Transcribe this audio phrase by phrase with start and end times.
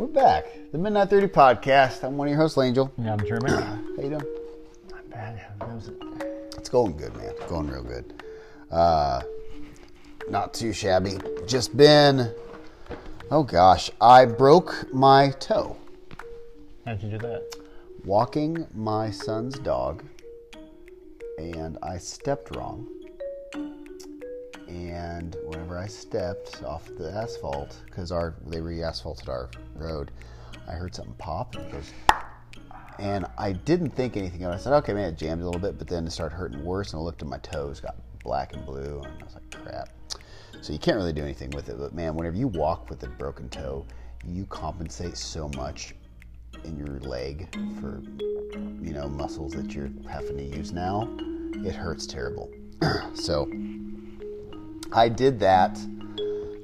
[0.00, 0.46] We're back.
[0.72, 2.04] The Midnight 30 podcast.
[2.04, 2.90] I'm one of your hosts, Angel.
[2.96, 3.50] Yeah, I'm German.
[3.50, 4.24] How you doing?
[4.90, 5.46] Not bad.
[5.60, 6.02] How's it?
[6.56, 7.34] It's going good, man.
[7.50, 8.22] Going real good.
[8.70, 9.20] Uh,
[10.30, 11.18] not too shabby.
[11.46, 12.32] Just been,
[13.30, 15.76] oh gosh, I broke my toe
[16.86, 17.56] How'd you do that?
[18.06, 20.02] walking my son's dog,
[21.36, 22.88] and I stepped wrong.
[24.70, 30.12] And whenever I stepped off the asphalt, because our they re-asphalted our road,
[30.68, 31.56] I heard something pop.
[31.56, 31.92] And, goes,
[33.00, 34.54] and I didn't think anything of it.
[34.54, 36.92] I said, "Okay, man, it jammed a little bit," but then it started hurting worse.
[36.92, 39.88] And I looked at my toes, got black and blue, and I was like, "Crap."
[40.60, 41.76] So you can't really do anything with it.
[41.76, 43.84] But man, whenever you walk with a broken toe,
[44.24, 45.94] you compensate so much
[46.64, 47.48] in your leg
[47.80, 48.02] for
[48.82, 51.08] you know muscles that you're having to use now.
[51.64, 52.50] It hurts terrible.
[53.14, 53.50] so
[54.92, 55.78] I did that,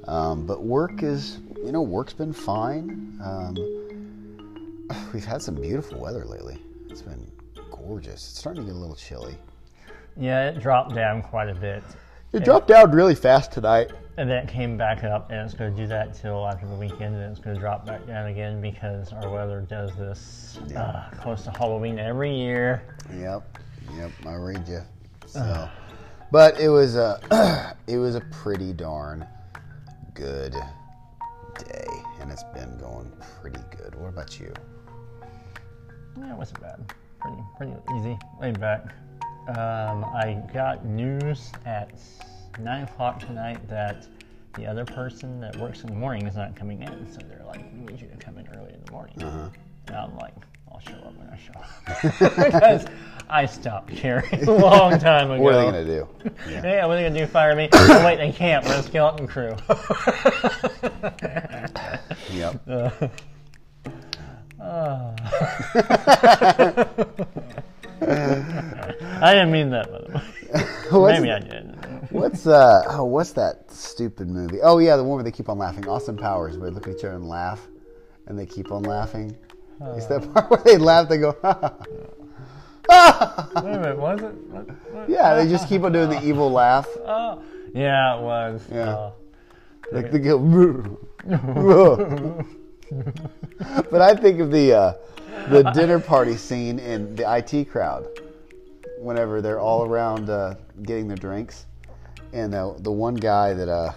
[0.07, 3.19] um, but work is you know work's been fine.
[3.23, 3.55] Um,
[5.13, 6.57] we've had some beautiful weather lately.
[6.89, 7.31] It's been
[7.71, 8.15] gorgeous.
[8.15, 9.37] It's starting to get a little chilly.
[10.15, 11.83] Yeah, it dropped down quite a bit.
[12.33, 13.91] It dropped down really fast tonight.
[14.17, 16.73] And then it came back up, and it's going to do that till after the
[16.73, 21.07] weekend, and it's going to drop back down again because our weather does this uh,
[21.21, 22.81] close to Halloween every year.
[23.15, 23.59] Yep,
[23.95, 24.81] yep, I read you.
[25.27, 25.69] So,
[26.31, 29.25] but it was a it was a pretty darn
[30.13, 30.53] good
[31.59, 31.87] day,
[32.19, 33.11] and it's been going
[33.41, 33.95] pretty good.
[33.95, 34.53] What about you?
[36.17, 36.93] Yeah, it wasn't bad.
[37.19, 38.93] Pretty, pretty easy, laid back.
[39.49, 41.91] Um, I got news at
[42.59, 44.07] nine o'clock tonight that
[44.55, 47.61] the other person that works in the morning is not coming in, so they're like,
[47.73, 49.15] "We need you to come in early in the morning."
[49.87, 50.33] And I'm like,
[50.71, 51.69] "I'll show up when I show up,"
[52.37, 52.85] because
[53.29, 55.43] I stopped caring a long time ago.
[55.43, 56.07] What are they gonna do?
[56.49, 56.85] Yeah.
[56.85, 57.25] What are they gonna do?
[57.27, 57.67] Fire me?
[57.73, 58.63] oh, wait, they can't.
[58.65, 59.55] We're a skeleton crew.
[62.31, 62.61] Yep.
[69.19, 70.21] I didn't mean that, by the way.
[70.91, 71.75] What's, Maybe I did.
[72.11, 72.83] what's uh?
[72.87, 74.59] Oh, what's that stupid movie?
[74.61, 75.85] Oh yeah, the one where they keep on laughing.
[75.87, 77.67] Austin Powers, where they look at each other and laugh,
[78.25, 79.35] and they keep on laughing.
[79.95, 81.07] Is that part where they laugh?
[81.07, 81.35] They go.
[81.41, 81.53] Ha,
[82.89, 83.49] ha.
[83.55, 84.33] Wait a minute, was it?
[84.33, 85.09] What, what?
[85.09, 86.87] yeah, they just keep on doing the evil laugh.
[87.05, 87.41] Oh,
[87.73, 88.61] yeah, it was.
[88.71, 88.95] Yeah.
[88.95, 89.11] Uh,
[89.91, 90.37] Like they go.
[93.91, 94.93] but I think of the uh,
[95.49, 98.07] the dinner party scene in the IT crowd,
[98.99, 101.65] whenever they're all around uh, getting their drinks,
[102.33, 103.93] and uh, the one guy that uh,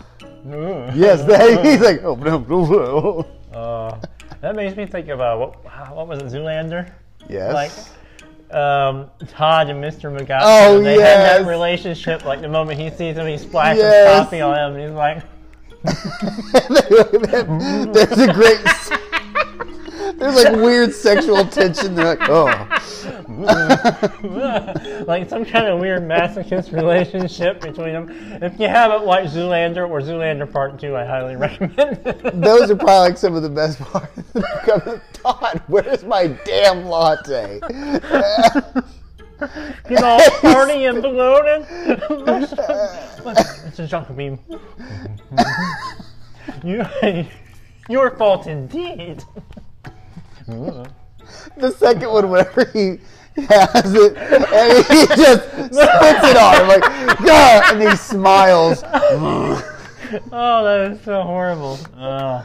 [0.95, 3.27] yes, that, he's like oh no,
[3.59, 3.99] uh,
[4.41, 5.63] that makes me think of uh, what,
[5.95, 6.91] what was it, Zoolander?
[7.29, 7.71] yes, Like,
[8.55, 10.11] um, Todd and Mr.
[10.17, 10.41] McGowan.
[10.43, 11.33] Oh, they yes.
[11.37, 12.25] had that relationship.
[12.25, 14.19] Like the moment he sees him, he splashes Yes.
[14.19, 15.23] coffee on him, and he's like,
[17.93, 18.61] there's a great.
[20.21, 21.95] There's like weird sexual tension.
[21.95, 22.45] They're like, oh,
[25.07, 28.11] like some kind of weird masochist relationship between them.
[28.43, 31.99] If you haven't watched Zoolander or Zoolander Part Two, I highly recommend.
[32.07, 32.41] it.
[32.41, 34.23] those are probably like some of the best parts.
[35.15, 37.61] Todd, where's my damn latte?
[39.89, 41.67] Get all party and bloated.
[43.67, 44.39] it's a junk beam.
[46.65, 46.85] you,
[47.89, 49.25] your fault indeed.
[51.57, 52.99] The second one, whenever he
[53.49, 57.21] has it, and he just spits it on him, like,
[57.73, 58.83] and he smiles.
[60.33, 61.79] Oh, that is so horrible.
[61.97, 62.45] Uh,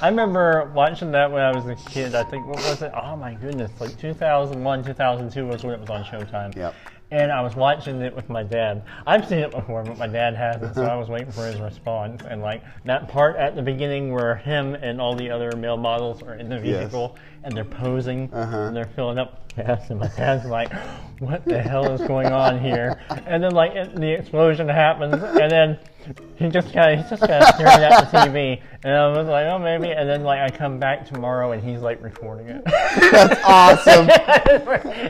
[0.00, 2.14] I remember watching that when I was a kid.
[2.14, 2.90] I think, what was it?
[2.94, 3.70] Oh my goodness.
[3.78, 6.56] Like 2001, 2002 was when it was on Showtime.
[6.56, 6.74] Yep.
[7.10, 8.84] And I was watching it with my dad.
[9.06, 12.22] I've seen it before, but my dad hasn't, so I was waiting for his response.
[12.26, 16.22] And like that part at the beginning where him and all the other male models
[16.22, 16.90] are in the Yes.
[17.44, 18.56] And they're posing Uh-huh.
[18.56, 20.72] and they're filling up gas, and my dad's like,
[21.18, 25.50] "What the hell is going on here?" And then like it, the explosion happens, and
[25.50, 25.78] then
[26.36, 29.28] he just kind of he's just kind of staring at the TV, and I was
[29.28, 32.64] like, "Oh, maybe." And then like I come back tomorrow, and he's like recording it.
[32.64, 34.08] That's awesome.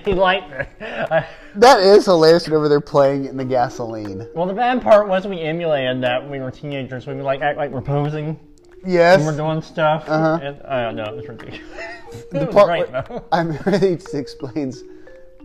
[0.04, 0.68] he liked it.
[0.80, 4.26] I, That is hilarious whenever they're playing in the gasoline.
[4.34, 7.06] well, the bad part was we emulated that when we were teenagers.
[7.06, 8.38] We would like act like we're posing.
[8.84, 9.22] Yes.
[9.24, 10.04] We're doing stuff.
[10.08, 10.38] Uh-huh.
[10.42, 12.24] And I don't know, it was ridiculous.
[12.30, 14.82] the part great where- I he just explains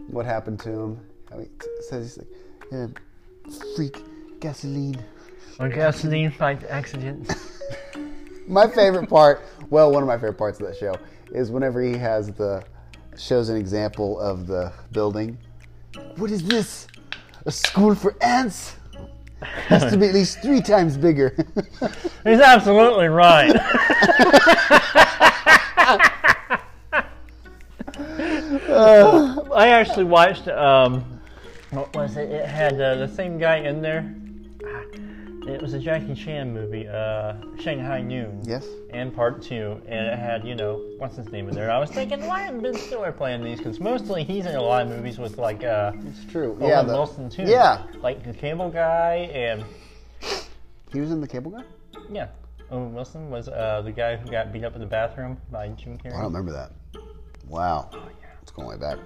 [0.10, 1.00] what happened to him.
[1.30, 2.28] How he t- says he's like,
[2.72, 2.88] yeah,
[3.75, 4.01] freak
[4.39, 5.04] gasoline.
[5.57, 7.34] When gasoline fight accident.
[8.48, 10.95] My favorite part, well, one of my favorite parts of that show
[11.34, 12.63] is whenever he has the
[13.18, 15.38] shows an example of the building.
[16.16, 16.88] What is this?
[17.45, 18.75] A school for ants?
[19.42, 21.36] has to be at least three times bigger.
[22.24, 23.56] He's absolutely right.
[28.69, 31.19] uh, I actually watched, um,
[31.72, 32.30] what was it?
[32.30, 34.13] It had uh, the same guy in there.
[35.48, 38.42] It was a Jackie Chan movie, uh, Shanghai Noon.
[38.44, 38.66] Yes.
[38.90, 41.64] And part two, and it had you know what's his name in there.
[41.64, 43.58] And I was thinking, why isn't Ben Stiller playing these?
[43.58, 46.58] Because mostly he's in a lot of movies with like uh, It's true.
[46.60, 46.82] Owen yeah.
[46.84, 47.44] the- Wilson too.
[47.44, 47.84] Yeah.
[48.02, 49.64] like the Cable Guy, and
[50.92, 51.64] He was in the Cable Guy.
[52.12, 52.28] yeah,
[52.70, 55.98] Owen Wilson was uh, the guy who got beat up in the bathroom by Jim
[55.98, 56.14] Carrey.
[56.14, 56.72] I don't remember that.
[57.48, 57.90] Wow.
[57.94, 58.28] Oh, yeah.
[58.42, 58.98] It's going way back.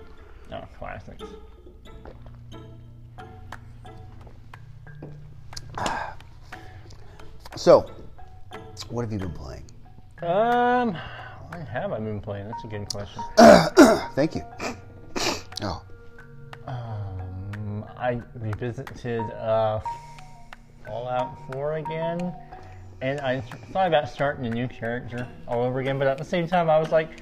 [0.52, 1.24] Oh, classics.
[7.56, 7.86] So,
[8.90, 9.64] what have you been playing?
[10.22, 10.94] Um,
[11.50, 12.48] what have I been playing?
[12.48, 13.22] That's a good question.
[14.16, 14.44] Thank you.
[15.64, 15.84] Oh,
[16.66, 19.80] Um, I revisited uh,
[20.88, 22.34] Fallout 4 again,
[23.02, 26.48] and I thought about starting a new character all over again, but at the same
[26.48, 27.22] time, I was like,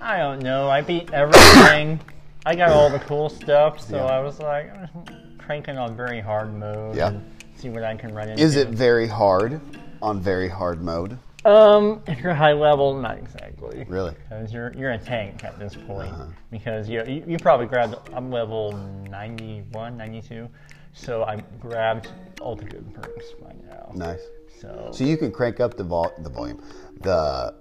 [0.00, 0.70] I don't know.
[0.70, 2.00] I beat everything.
[2.46, 4.04] I got all the cool stuff, so Yeah.
[4.04, 4.88] I was like, I'm
[5.36, 7.08] cranking on very hard mode Yeah.
[7.08, 7.33] and
[7.64, 8.42] see what I can run into.
[8.42, 9.60] is it very hard
[10.02, 11.18] on very hard mode?
[11.46, 13.84] Um, if you're high level, not exactly.
[13.88, 14.14] Really?
[14.28, 16.12] Because you're you're a tank at this point.
[16.12, 16.26] Uh-huh.
[16.50, 17.96] Because you, you you probably grabbed.
[18.12, 18.72] I'm level
[19.10, 20.48] 91, 92,
[20.92, 22.08] so I grabbed
[22.40, 23.90] all the good perks by now.
[23.94, 24.20] Nice.
[24.60, 26.62] So, So you can crank up the vol- the volume,
[27.00, 27.54] the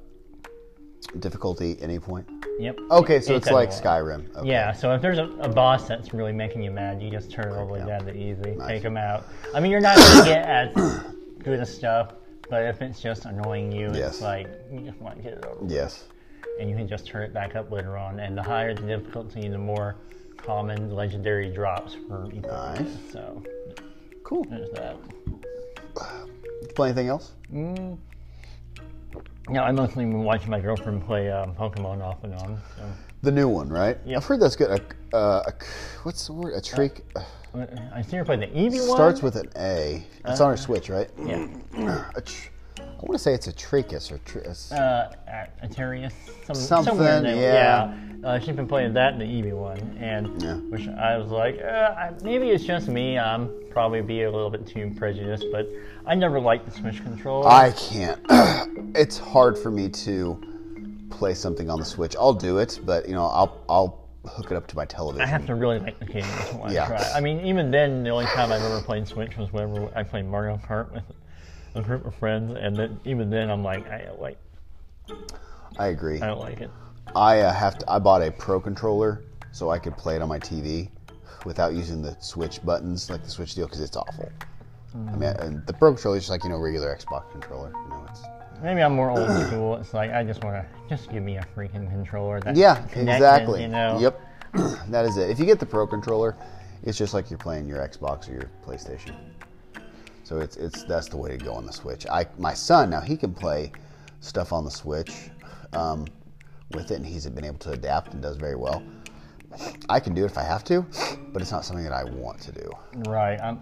[1.19, 2.27] difficulty any point.
[2.59, 2.77] yep.
[2.91, 3.69] Okay, so it's like.
[3.69, 4.33] Skyrim.
[4.35, 4.49] Okay.
[4.49, 7.51] Yeah, so if there's a, a boss that's really making you mad, you just turn
[7.51, 8.05] it the way down.
[8.05, 8.67] to easy, Nice.
[8.67, 9.27] take him out.
[9.53, 10.73] I mean, you're not going to get as
[11.43, 12.13] good as stuff,
[12.49, 14.13] but if it's just annoying you, Yes.
[14.13, 15.65] it's like you just want to get it over.
[15.67, 16.05] Yes.
[16.59, 18.19] and you can just turn it back up later on.
[18.19, 19.95] And the higher the difficulty, the more
[20.37, 22.97] common legendary drops for each Nice.
[23.11, 23.41] So
[24.23, 24.45] Cool.
[24.49, 24.97] there's that.
[26.61, 27.31] You play anything else?
[27.53, 27.97] Mm,
[29.51, 32.61] Yeah, I mostly been watching my girlfriend play um, Pokemon off and on.
[32.77, 32.83] So.
[33.23, 33.97] The new one, right?
[34.05, 34.17] Yeah.
[34.17, 34.81] I've heard that's good.
[35.13, 35.53] A, uh, a,
[36.03, 36.53] what's the word?
[36.53, 37.03] A trick.
[37.93, 38.97] I see her play the Eevee one.
[38.97, 40.03] starts with an A.
[40.25, 41.09] It's on her Switch, right?
[41.23, 41.47] yeah,
[42.15, 42.49] A tr-
[42.79, 46.13] I want to say it's a Trachis or tri- it's- uh, A- Atarius,
[46.45, 47.35] some, Something, yeah.
[47.35, 47.97] yeah.
[48.23, 50.55] Uh, she's been playing that in the Eevee one, and Yeah.
[50.69, 53.19] which I was like, uh, I, maybe it's just me.
[53.19, 55.67] I'm probably be a little bit too prejudiced, but
[56.05, 57.49] I never liked the Switch controller.
[57.49, 58.19] I can't.
[58.95, 60.41] it's hard for me to
[61.09, 62.15] play something on the Switch.
[62.15, 65.21] I'll do it, but you know, I'll I'll hook it up to my television.
[65.21, 66.23] I have to really like the game
[66.63, 66.87] I Yeah.
[66.87, 67.11] try.
[67.13, 70.25] I mean, even then, the only time I've ever played Switch was whenever I played
[70.25, 71.03] Mario Kart with
[71.75, 74.37] a group of friends, and then even then, I'm like, I like,
[75.77, 76.21] I agree.
[76.21, 76.71] I don't like it.
[77.15, 77.91] I uh, have to.
[77.91, 80.89] I bought a Pro controller so I could play it on my TV
[81.45, 84.31] without using the Switch buttons like the Switch deal because it's awful.
[84.95, 87.69] I mean, and the Pro controller is just like you know regular Xbox controller.
[87.69, 88.21] You know, it's
[88.61, 89.75] Maybe I'm more old school.
[89.75, 92.39] It's like I just want to just give me a freaking controller.
[92.39, 93.61] That yeah, exactly.
[93.61, 93.99] You know.
[93.99, 94.21] Yep,
[94.89, 95.29] that is it.
[95.29, 96.37] If you get the Pro controller,
[96.83, 99.15] it's just like you're playing your Xbox or your PlayStation.
[100.23, 102.07] So it's it's that's the way to go on the Switch.
[102.07, 103.71] I my son now he can play
[104.21, 105.11] stuff on the Switch
[105.73, 106.05] um,
[106.75, 108.83] with it, and he's been able to adapt and does very well.
[109.87, 110.83] I can do it if I have to,
[111.31, 112.71] but it's not something that I want to do.
[113.07, 113.39] Right.
[113.39, 113.61] I'm,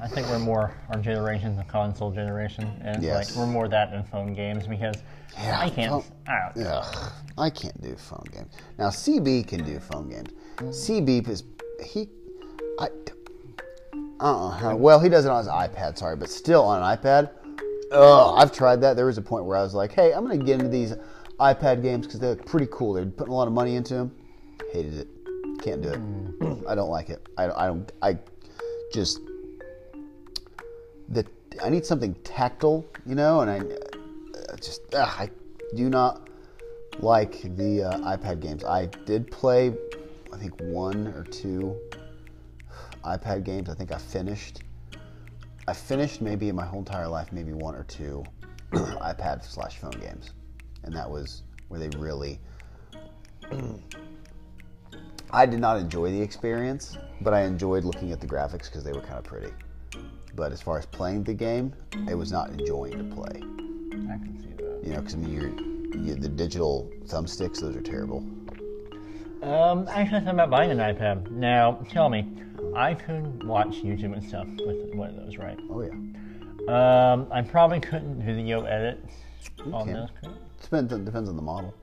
[0.00, 3.28] I think we're more our generation's a console generation, and Yes.
[3.30, 4.94] like we're more that than phone games because
[5.36, 5.90] Yeah, I can't.
[5.90, 8.52] phone- I don't, Ugh, I can't do phone games.
[8.78, 10.30] Now CB can do phone games.
[10.58, 11.42] CB is
[11.84, 12.08] he,
[12.78, 12.88] I,
[14.20, 15.98] uh, well he does it on his iPad.
[15.98, 17.30] Sorry, but still on an iPad.
[17.90, 18.94] Ugh, I've tried that.
[18.94, 20.94] There was a point where I was like, hey, I'm gonna get into these
[21.38, 22.92] iPad games because they look pretty cool.
[22.92, 24.14] They're putting a lot of money into them.
[24.72, 25.08] Hated it.
[25.62, 26.66] Can't do it.
[26.68, 27.26] I don't like it.
[27.36, 27.90] I, I don't.
[28.02, 28.18] I
[28.92, 29.20] just
[31.08, 31.26] the
[31.62, 35.30] I need something tactile, you know, and I uh, just ugh, I
[35.74, 36.28] do not
[37.00, 38.64] like the uh, iPad games.
[38.64, 39.74] I did play,
[40.32, 41.76] I think one or two
[43.04, 43.68] iPad games.
[43.68, 44.62] I think I finished.
[45.68, 48.24] I finished maybe in my whole entire life, maybe one or two
[48.72, 50.30] iPad slash phone games,
[50.84, 52.38] and that was where they really.
[55.34, 58.92] I did not enjoy the experience, but I enjoyed looking at the graphics because they
[58.92, 59.52] were kind of pretty.
[60.34, 61.72] But as far as playing the game,
[62.08, 63.36] it was not enjoying to play.
[63.36, 64.80] I can see that.
[64.82, 68.18] You know, because I mean, you're, you the digital thumbsticks; those are terrible.
[69.42, 71.30] Um, actually, I thought about buying an iPad.
[71.30, 72.28] Now, tell me,
[72.76, 75.58] I could watch YouTube and stuff with one of those, right?
[75.70, 79.04] Oh yeah, Um, I probably couldn't video edit
[79.72, 80.08] on can.
[80.68, 80.80] Could I?
[80.82, 81.74] depends depends on the model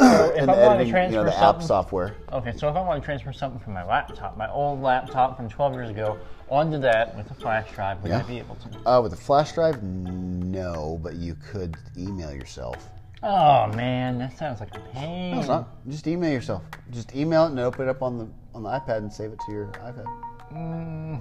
[0.00, 0.04] So
[0.34, 2.14] if and I the want to editing, you know, the app something, software.
[2.32, 5.48] okay, so if I want to transfer something from my laptop, my old laptop from
[5.48, 6.18] 12 years ago,
[6.48, 8.22] onto that with a flash drive, would I Yeah.
[8.22, 8.90] be able to?
[8.90, 12.88] Uh, with a flash drive, no, but you could email yourself
[13.20, 15.32] Oh man, that sounds like a pain.
[15.32, 15.68] No, it's not.
[15.88, 16.62] Just email yourself.
[16.92, 19.40] Just email it and open it up on the on the iPad and save it
[19.46, 20.06] to your iPad.
[20.52, 21.20] Mm,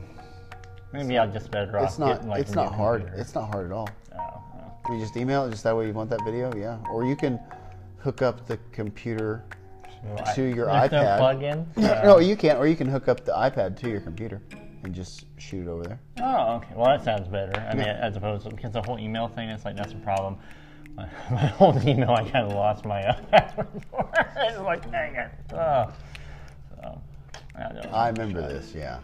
[0.94, 2.14] maybe I'll just better off It's not.
[2.18, 3.02] getting, like, it's not hard.
[3.02, 3.22] computer.
[3.22, 3.90] It's not hard at all.
[4.18, 4.44] Oh,
[4.88, 5.52] I mean, just email it.
[5.52, 6.54] Just that way you want that video.
[6.56, 6.78] Yeah.
[6.92, 7.40] Or you can
[8.00, 9.44] hook up the computer.
[10.16, 11.18] So I- To your there's no iPad.
[11.20, 11.68] plug-in.
[11.78, 12.58] no, you can't.
[12.60, 14.42] Or you can hook up the iPad to your computer
[14.84, 16.00] and just shoot it over there.
[16.22, 16.74] Oh, okay.
[16.76, 17.60] Well, that sounds better.
[17.70, 20.38] I mean, as opposed to because the whole email thing, it's like that's a problem.
[20.96, 24.10] My, my whole email, I kind of lost my uh, password for.
[24.38, 25.32] it's like, dang it.
[25.54, 25.92] Oh.
[26.82, 27.02] So,
[27.56, 27.88] I.
[27.92, 28.74] I remember this.
[28.74, 29.00] Yeah.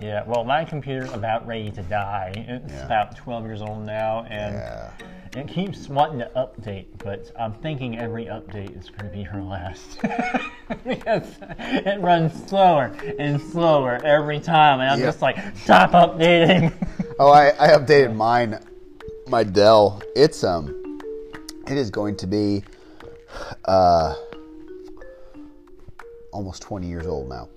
[0.00, 0.24] Yeah.
[0.26, 2.32] Well, my computer's about ready to die.
[2.36, 2.84] It's Yeah.
[2.86, 4.90] about 12 years old now, and Yeah.
[5.34, 6.86] it keeps wanting to update.
[7.02, 9.98] But I'm thinking every update is going to be her last
[10.86, 15.08] because it runs slower and slower every time, and I'm Yep.
[15.08, 16.72] just like, stop updating.
[17.18, 18.58] Oh, I, I updated mine,
[19.26, 20.02] my Dell.
[20.14, 21.00] It's um,
[21.66, 22.62] it is going to be,
[23.64, 24.14] uh,
[26.30, 27.48] almost twenty years old now.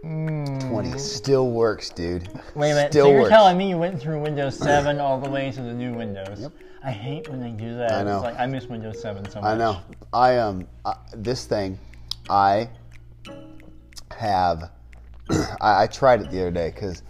[0.00, 2.28] Twenty still works, dude.
[2.54, 2.92] Wait a minute.
[2.92, 3.30] Still so you're works.
[3.30, 6.40] telling me you went through Windows 7 all the way to the new Windows?
[6.40, 6.52] Yep.
[6.84, 7.92] I hate when they do that.
[7.92, 8.16] I know.
[8.16, 9.44] It's like I miss Windows 7 so much.
[9.44, 9.80] I know.
[10.12, 11.78] I um, I, this thing,
[12.30, 12.70] I
[14.16, 14.70] have.
[15.60, 17.02] I, I tried it the other day because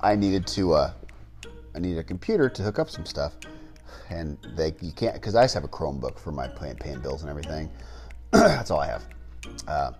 [0.00, 0.72] I needed to.
[0.72, 0.92] Uh,
[1.74, 3.34] I needed a computer to hook up some stuff,
[4.08, 7.20] and they you can't because I just have a Chromebook for my paying, paying bills
[7.20, 7.68] and everything.
[8.30, 9.04] That's all I have.
[9.68, 9.92] Uh,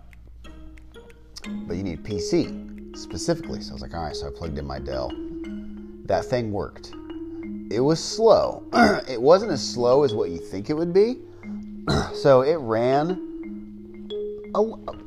[1.67, 4.15] but you need PC specifically, so I was like, all right.
[4.15, 5.11] So I plugged in my Dell.
[6.05, 6.93] That thing worked.
[7.69, 8.63] It was slow.
[9.09, 11.19] it wasn't as slow as what you think it would be.
[12.13, 13.23] so it ran.
[14.55, 14.61] A,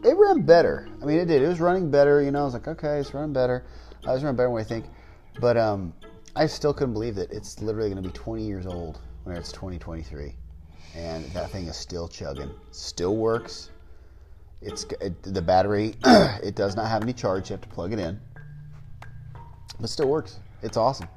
[0.06, 0.88] it ran better.
[1.02, 1.42] I mean, it did.
[1.42, 2.22] It was running better.
[2.22, 3.64] You know, I was like, okay, it's running better.
[4.06, 4.84] I was running better than what I think.
[5.40, 5.94] But um,
[6.36, 9.52] I still couldn't believe that it's literally going to be 20 years old when it's
[9.52, 10.34] 2023,
[10.94, 12.50] and that thing is still chugging.
[12.70, 13.70] Still works.
[14.62, 15.94] It's it, the battery.
[16.04, 17.50] it does not have any charge.
[17.50, 18.20] You have to plug it in,
[19.80, 20.38] but still works.
[20.62, 21.08] It's awesome.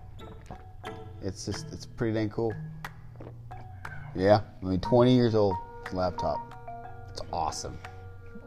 [1.21, 2.53] It's just it's pretty dang cool.
[4.15, 5.55] Yeah, I mean, 20 years old
[5.91, 6.53] laptop.
[7.09, 7.77] It's awesome.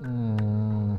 [0.02, 0.98] Mm,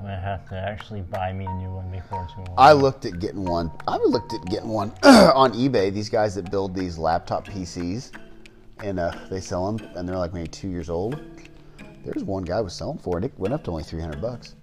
[0.00, 2.54] gonna have to actually buy me a new one before too long.
[2.56, 3.70] I looked at getting one.
[3.86, 5.92] I looked at getting one on eBay.
[5.92, 8.12] These guys that build these laptop PCs,
[8.82, 11.20] and uh, they sell them, and they're like maybe two years old.
[12.04, 13.24] There's one guy was selling for it.
[13.24, 14.54] It went up to only 300 bucks.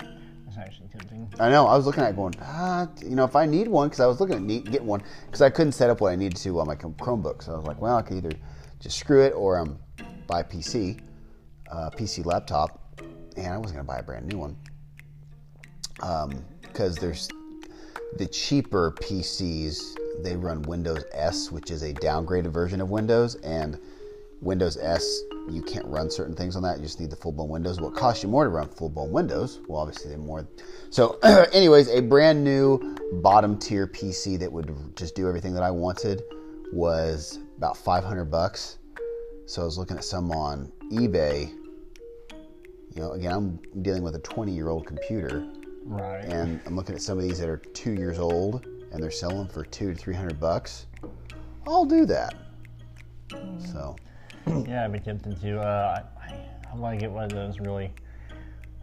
[0.00, 1.32] It's actually tempting.
[1.38, 1.66] I know.
[1.66, 4.06] I was looking at it going, ah, you know, if I need one, because I
[4.06, 6.60] was looking at need, getting one, because I couldn't set up what I needed to
[6.60, 7.42] on my Chromebook.
[7.42, 8.32] So I was like, well, I could either
[8.80, 9.78] just screw it or um,
[10.26, 11.00] buy a PC,
[11.70, 12.80] uh, PC laptop,
[13.36, 14.56] and I wasn't gonna buy a brand new one,
[16.62, 17.28] because there's
[18.16, 19.94] the cheaper PCs.
[20.22, 23.78] They run Windows S, which is a downgraded version of Windows, and
[24.46, 26.76] Windows S, you can't run certain things on that.
[26.78, 27.80] You just need the full blown Windows.
[27.80, 29.58] What costs you more to run full blown Windows?
[29.66, 30.46] Well, obviously they're more.
[30.90, 31.18] So,
[31.52, 36.22] anyways, a brand new bottom tier PC that would just do everything that I wanted
[36.72, 38.78] was about 500 bucks.
[39.46, 41.50] So I was looking at some on eBay.
[42.94, 45.44] You know, again, I'm dealing with a 20 year old computer,
[45.84, 46.24] Right.
[46.24, 49.48] and I'm looking at some of these that are two years old, and they're selling
[49.48, 50.86] for two to 300 bucks.
[51.66, 52.34] I'll do that.
[53.32, 53.58] Hmm.
[53.58, 53.96] So.
[54.68, 55.60] Yeah, I'd be tempted to.
[55.60, 56.34] Uh, I,
[56.72, 57.90] I want to get one of those really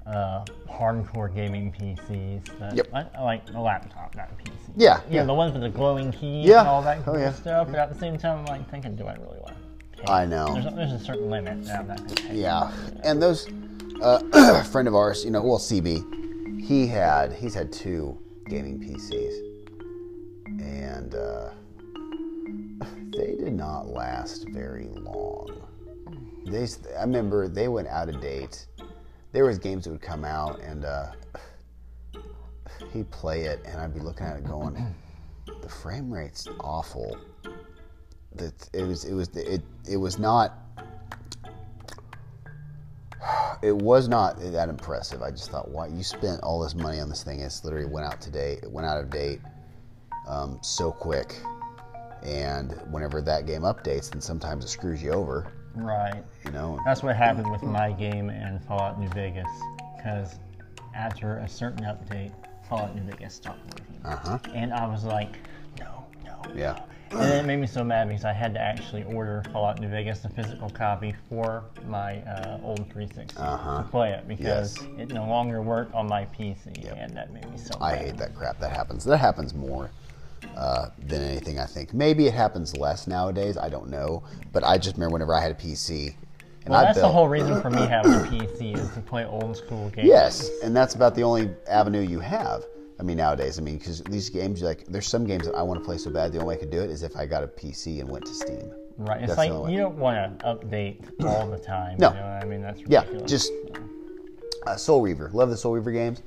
[0.06, 2.42] uh, hardcore gaming PCs.
[2.60, 2.88] That, Yep.
[2.94, 4.52] I, I like a laptop, not a PC.
[4.76, 6.60] Yeah, Yeah, the ones with the glowing keys Yeah.
[6.62, 7.32] and all that Oh, cool yeah.
[7.34, 7.68] stuff.
[7.68, 9.56] But at the same time, I'm like thinking, do I really want
[9.94, 10.08] pay?
[10.12, 10.54] I know.
[10.54, 12.38] There's a, there's a certain limit that I'm not going.
[12.38, 12.72] Yeah,
[13.04, 13.48] and those
[14.02, 18.18] uh, friend of ours, you know, well, CB, he had he's had two
[18.50, 19.34] gaming PCs,
[20.60, 21.52] and uh,
[23.16, 25.62] they did not last very long.
[26.46, 26.68] They,
[26.98, 28.66] I remember they went out of date.
[29.32, 31.12] There was games that would come out, and uh,
[32.92, 34.78] he'd play it, and I'd be looking at it going,
[35.62, 37.18] the frame rate's awful.
[38.36, 40.58] That it was it was it it was not
[43.62, 45.22] it was not that impressive.
[45.22, 47.40] I just thought, why you spent all this money on this thing?
[47.40, 48.60] It's literally went out today.
[48.62, 49.40] It went out of date
[50.28, 51.42] um, so quick,
[52.24, 55.52] and whenever that game updates, then sometimes it screws you over.
[55.76, 56.24] Right.
[56.46, 59.48] You know, That's what happened with my game and Fallout New Vegas.
[59.98, 60.36] Because
[60.96, 62.32] after a certain update,
[62.70, 64.02] Fallout New Vegas stopped working.
[64.06, 65.38] uh huh, And I was like,
[65.80, 66.40] no, no.
[66.56, 66.80] yeah,
[67.12, 70.20] And it made me so mad because I had to actually order Fallout New Vegas,
[70.20, 73.84] the physical copy, for my uh, old 360 Uh-huh.
[73.84, 74.88] to play it because Yes.
[75.00, 76.96] it no longer worked on my PC, Yep.
[76.98, 78.02] and that made me so I mad.
[78.06, 78.60] hate that crap.
[78.60, 79.04] That happens.
[79.06, 79.90] That happens more
[80.56, 81.60] uh, than anything.
[81.60, 83.58] I think maybe it happens less nowadays.
[83.58, 86.16] I don't know, but I just remember whenever I had a PC.
[86.66, 89.26] And Well, I that's the whole reason for me having a PC is to play
[89.26, 90.08] old school games.
[90.08, 92.64] Yes, and that's about the only avenue you have.
[93.00, 95.80] I mean, nowadays, I mean, because these games, like, there's some games that I want
[95.82, 96.32] to play so bad.
[96.32, 98.26] The only way I could do it is if I got a PC and went
[98.28, 98.72] to Steam.
[98.98, 99.18] Right.
[99.22, 99.74] It's That's like the only way.
[99.76, 101.98] you don't want to update all the time.
[101.98, 102.10] No.
[102.10, 102.62] You know what I mean?
[102.62, 103.32] That's Yeah, ridiculous.
[103.32, 103.52] just
[104.68, 105.32] uh, Soul Reaver.
[105.34, 106.22] Love the Soul Reaver games.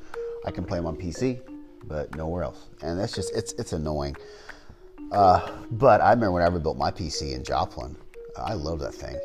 [0.45, 1.41] I can play them on PC,
[1.87, 2.69] but nowhere else.
[2.83, 4.17] And that's just it's it's annoying.
[5.13, 7.97] Uh, but I remember when I rebuilt my PC in Joplin.
[8.37, 9.19] I loved that thing,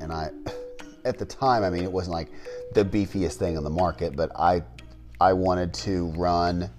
[0.00, 0.30] and I
[1.04, 2.28] at the time, I mean, it wasn't like
[2.74, 4.62] the beefiest thing on the market, but I
[5.20, 6.70] I wanted to run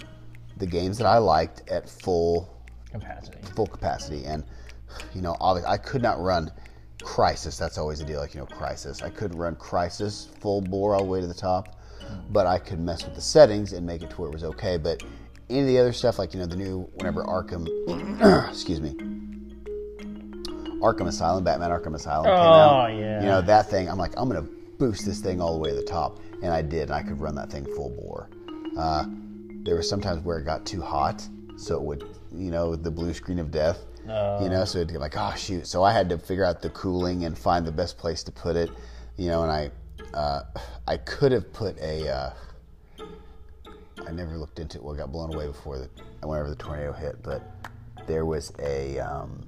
[0.58, 2.54] the games that I liked at full
[2.92, 3.38] capacity.
[3.56, 4.26] full capacity.
[4.26, 4.44] And
[5.14, 6.52] you know, obviously, I could not run
[7.02, 7.58] Crysis.
[7.58, 8.20] That's always a deal.
[8.20, 9.04] Like you know, Crysis.
[9.04, 11.80] I couldn't run Crysis full bore all the way to the top,
[12.30, 14.78] but I could mess with the settings and make it to where it was okay.
[14.78, 15.04] But
[15.50, 17.68] any of the other stuff, like you know, the new whenever Arkham,
[18.50, 18.96] excuse me.
[20.82, 22.88] Arkham Asylum, Batman Arkham Asylum came Oh, out.
[22.88, 23.20] yeah.
[23.20, 25.72] You know, that thing, I'm like, I'm going to boost this thing all the way
[25.72, 26.20] to the top.
[26.42, 28.30] And I did, and I could run that thing full bore.
[28.78, 29.04] Uh,
[29.64, 31.28] there were sometimes where it got too hot,
[31.58, 32.04] so it would,
[32.34, 33.80] you know, the blue screen of death.
[34.08, 34.42] Oh.
[34.42, 35.68] You know, so it'd be like, oh shoot.
[35.68, 38.56] So I had to figure out the cooling and find the best place to put
[38.56, 38.70] it.
[39.18, 39.72] You know, and I,
[40.18, 40.44] uh,
[40.88, 42.08] I could have put a.
[42.10, 42.30] Uh,
[44.10, 44.84] I never looked into it.
[44.84, 45.88] Well, it got blown away before the
[46.28, 47.44] whenever the tornado hit, but
[48.08, 48.98] there was a.
[49.00, 49.48] Um,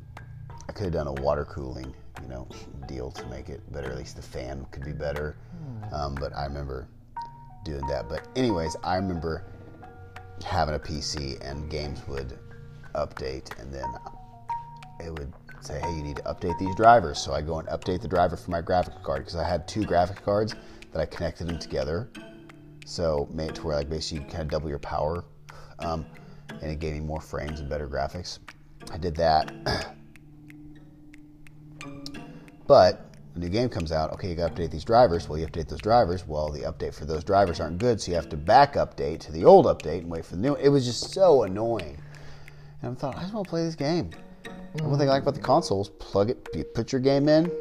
[0.69, 2.47] I could have done a water cooling, you know,
[2.87, 3.91] deal to make it better.
[3.91, 5.35] At least the fan could be better.
[5.91, 6.87] Um, but I remember
[7.65, 8.07] doing that.
[8.07, 9.45] But anyways, I remember
[10.45, 12.37] having a PC and games would
[12.93, 13.87] update, and then
[15.03, 18.01] it would say, "Hey, you need to update these drivers." So I go and update
[18.01, 20.53] the driver for my graphics card because I had two graphics cards
[20.91, 22.09] that I connected them together.
[22.85, 25.23] So made it to where like basically you kind of double your power,
[25.79, 26.05] um,
[26.49, 28.39] and it gave me more frames and better graphics.
[28.91, 29.53] I did that,
[32.67, 34.11] but a new game comes out.
[34.13, 35.29] Okay, you got to update these drivers.
[35.29, 36.27] Well, you update those drivers.
[36.27, 39.31] Well, the update for those drivers aren't good, so you have to back update to
[39.31, 40.55] the old update and wait for the new.
[40.55, 41.97] It was just so annoying.
[42.81, 44.09] And I thought, I just want to play this game.
[44.73, 47.51] And One thing I like about the consoles, plug it, you put your game in.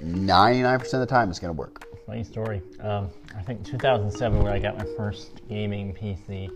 [0.00, 1.85] Ninety-nine percent of the time, it's going to work.
[2.06, 2.62] Funny story.
[2.78, 6.48] Um, I think 2007 when I got my first gaming PC,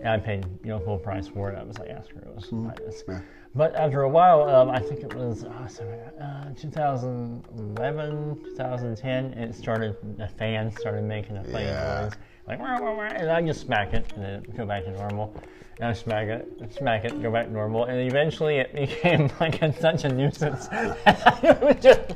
[0.00, 1.58] and I paid you know full price for it.
[1.58, 3.02] I was like, yeah, screw it, this.
[3.08, 3.20] Yeah.
[3.52, 9.54] But after a while, um, I think it was uh, sorry, uh, 2011, 2010, it
[9.56, 9.96] started.
[10.18, 12.02] The fan started making a funny Yeah.
[12.04, 12.12] noise,
[12.46, 15.34] like wah, wah, wah, and I just smack it and then go back to normal.
[15.80, 20.04] I smack it, smack it, go back normal, and eventually it became like a, such
[20.04, 20.68] a nuisance.
[20.72, 22.08] I would just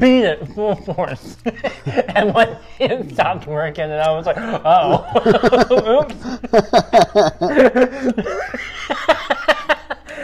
[0.00, 1.36] beat it full force,
[1.86, 5.04] and when it stopped working, and I was like, oh,
[6.00, 6.14] oops.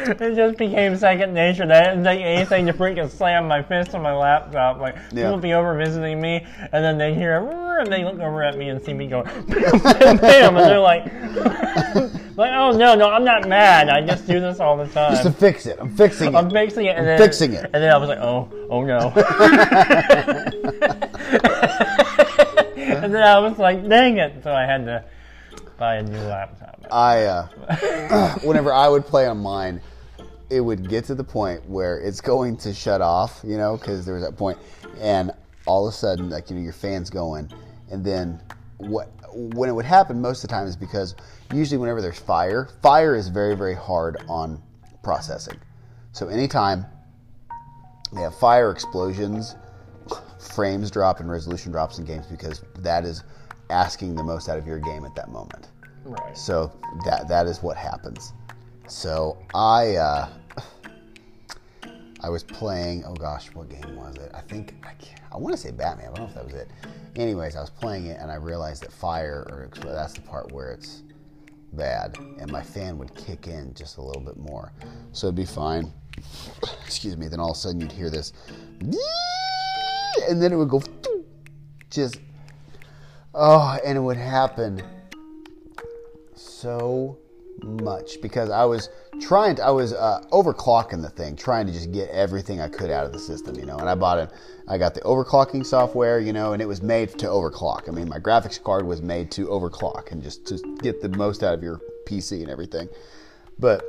[0.08, 1.66] It just became second nature.
[1.66, 4.78] That I didn't take anything to freaking slam my fist on my laptop.
[4.80, 5.24] Like Yeah.
[5.24, 7.36] people be over visiting me, and then they hear,
[7.80, 10.80] and they look over at me and see me go, bam, bam, bam, and they're
[10.80, 11.04] like,
[12.36, 13.88] like, oh no, no, I'm not mad.
[13.88, 15.12] I just do this all the time.
[15.12, 15.78] Just to fix it.
[15.80, 16.36] I'm fixing it.
[16.36, 17.64] I'm fixing it, and then fixing it.
[17.64, 19.12] and then I was like, oh, oh no.
[22.76, 24.42] and then I was like, dang it!
[24.42, 25.04] So I had to
[25.78, 26.84] buy a new laptop.
[26.90, 29.80] I, uh, whenever I would play on mine,
[30.50, 34.04] it would get to the point where it's going to shut off, you know, because
[34.04, 34.58] there was that point,
[34.98, 35.30] and
[35.66, 37.50] all of a sudden, like you know, your fan's going,
[37.90, 38.40] and then
[38.78, 39.10] what?
[39.34, 41.14] When it would happen, most of the time is because
[41.52, 44.62] usually whenever there's fire, fire is very very hard on
[45.02, 45.58] processing.
[46.12, 46.86] So anytime
[48.12, 49.54] they have fire explosions,
[50.54, 53.22] frames drop and resolution drops in games because that is
[53.70, 55.68] asking the most out of your game at that moment.
[56.04, 56.36] Right.
[56.36, 56.72] So
[57.04, 58.32] that that is what happens.
[58.88, 60.28] So I uh,
[62.20, 63.04] I was playing.
[63.04, 64.30] Oh gosh, what game was it?
[64.34, 64.94] I think I,
[65.30, 66.06] I want to say Batman.
[66.06, 66.70] I don't know if that was it.
[67.14, 70.72] Anyways, I was playing it and I realized that fire, or that's the part where
[70.72, 71.02] it's
[71.74, 74.72] bad, and my fan would kick in just a little bit more,
[75.12, 75.92] so it'd be fine.
[76.84, 77.28] Excuse me.
[77.28, 78.32] Then all of a sudden you'd hear this,
[80.28, 80.82] and then it would go
[81.90, 82.20] just
[83.34, 84.82] oh, and it would happen
[86.34, 87.18] so
[87.62, 88.88] much because I was
[89.20, 92.90] trying to, I was uh, overclocking the thing, trying to just get everything I could
[92.90, 93.78] out of the system, you know.
[93.78, 94.30] And I bought it,
[94.68, 97.88] I got the overclocking software, you know, and it was made to overclock.
[97.88, 101.42] I mean, my graphics card was made to overclock and just to get the most
[101.42, 102.88] out of your PC and everything.
[103.58, 103.84] But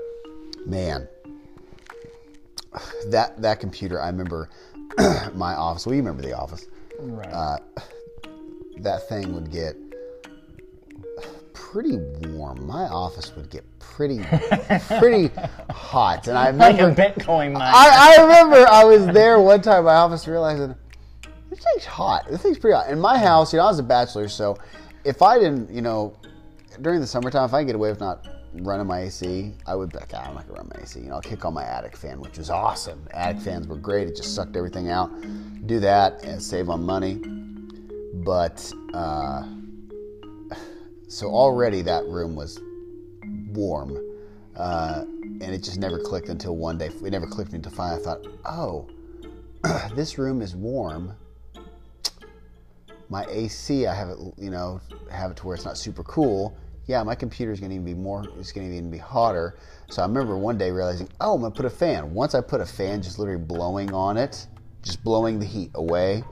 [0.66, 1.08] man,
[3.08, 4.50] that that computer, I remember
[5.34, 5.86] my office.
[5.86, 6.68] Well, you remember the office
[7.00, 7.32] Right.
[7.32, 7.58] uh,
[8.80, 9.76] that thing would get
[11.72, 11.98] pretty
[12.30, 12.65] warm.
[12.65, 14.19] My office would get pretty,
[15.00, 15.30] pretty
[15.69, 16.28] hot.
[16.28, 17.65] And I Like a remember, Bitcoin miner.
[17.65, 20.76] I, I remember I was there one time my office realizing
[21.50, 22.28] this thing's hot.
[22.30, 22.89] This thing's pretty hot.
[22.89, 24.58] In my house, you know, I was a bachelor, so
[25.04, 26.15] if I didn't, you know,
[26.82, 29.98] during the summertime, if I get away with not running my AC, I would be
[29.98, 31.00] like, ah, I'm not gonna run my AC.
[31.00, 33.06] You know, I'll kick on my attic fan, which was awesome.
[33.12, 34.08] Attic fans were great.
[34.08, 35.12] It just sucked everything out.
[35.67, 37.15] Do that and save on money.
[38.13, 39.43] But uh,
[41.10, 42.60] so already that room was
[43.52, 43.98] warm,
[44.56, 46.86] uh, and it just never clicked until one day.
[46.88, 48.88] It never clicked until finally I thought, oh,
[49.95, 51.13] this room is warm.
[53.10, 56.56] My AC, I have it, you know, have it to where it's not super cool.
[56.86, 58.24] Yeah, my computer is going to even be more.
[58.38, 59.58] It's going to even be hotter.
[59.89, 62.13] So I remember one day realizing, oh, I'm going to put a fan.
[62.13, 64.45] Once I put a fan, just literally blowing on it,
[64.84, 66.24] just blowing the heat away,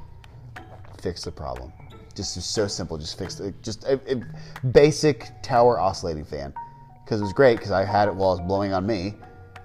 [1.01, 1.73] fix the problem.
[2.17, 2.97] Just so simple.
[2.97, 3.53] Just fixed it.
[3.61, 6.51] Just a, a basic tower oscillating fan.
[7.05, 9.13] Because it was great because I had it while it was blowing on me,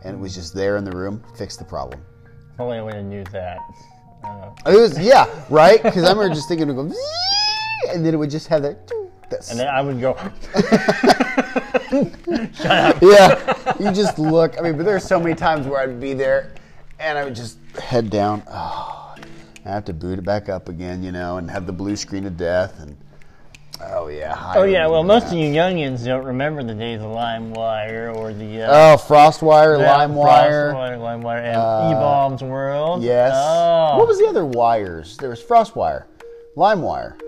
[0.04, 1.24] and it was just there in the room.
[1.34, 2.02] Fixed the problem.
[2.52, 3.58] If only I would have knew that.
[4.22, 5.82] Uh, It was yeah, right.
[5.82, 6.96] Because I remember just thinking it would go,
[7.88, 8.92] and then it would just have that.
[9.30, 10.14] That's, and then I would go,
[12.52, 13.02] Shut up.
[13.02, 14.58] yeah, you just look.
[14.58, 16.52] I mean, but there's so many times where I'd be there,
[17.00, 18.42] and I would just head down.
[18.46, 19.01] Oh,
[19.64, 22.26] I have to boot it back up again, you know, and have the blue screen
[22.26, 22.80] of death.
[22.80, 22.96] And
[23.80, 24.52] oh yeah.
[24.56, 25.32] Oh yeah, well most that.
[25.34, 29.98] of you youngins don't remember the days of LimeWire or the uh, Oh, FrostWire, yeah,
[29.98, 30.72] LimeWire.
[30.74, 33.02] FrostWire, LimeWire, and Uh, Evolved's World.
[33.02, 33.32] Yes.
[33.34, 35.16] Oh, What was the other wires?
[35.18, 36.04] There was FrostWire,
[36.56, 37.20] LimeWire.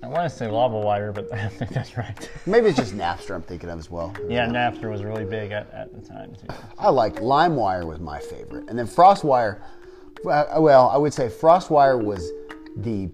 [0.00, 2.30] I want to say Lava Wire, but I don't think that's right.
[2.46, 4.14] Maybe it's just Napster I'm thinking of as well.
[4.28, 6.46] yeah, Napster was really big at, at the time too.
[6.78, 9.60] I like LimeWire was my favorite, and then FrostWire.
[10.24, 12.30] Well, uh, well, I would say FrostWire was
[12.76, 13.10] the.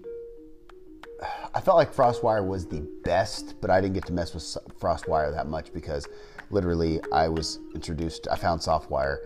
[1.53, 4.43] I felt like FrostWire was the best, but I didn't get to mess with
[4.79, 6.07] FrostWire that much because
[6.49, 8.27] literally I was introduced.
[8.29, 9.17] I found SoftWire.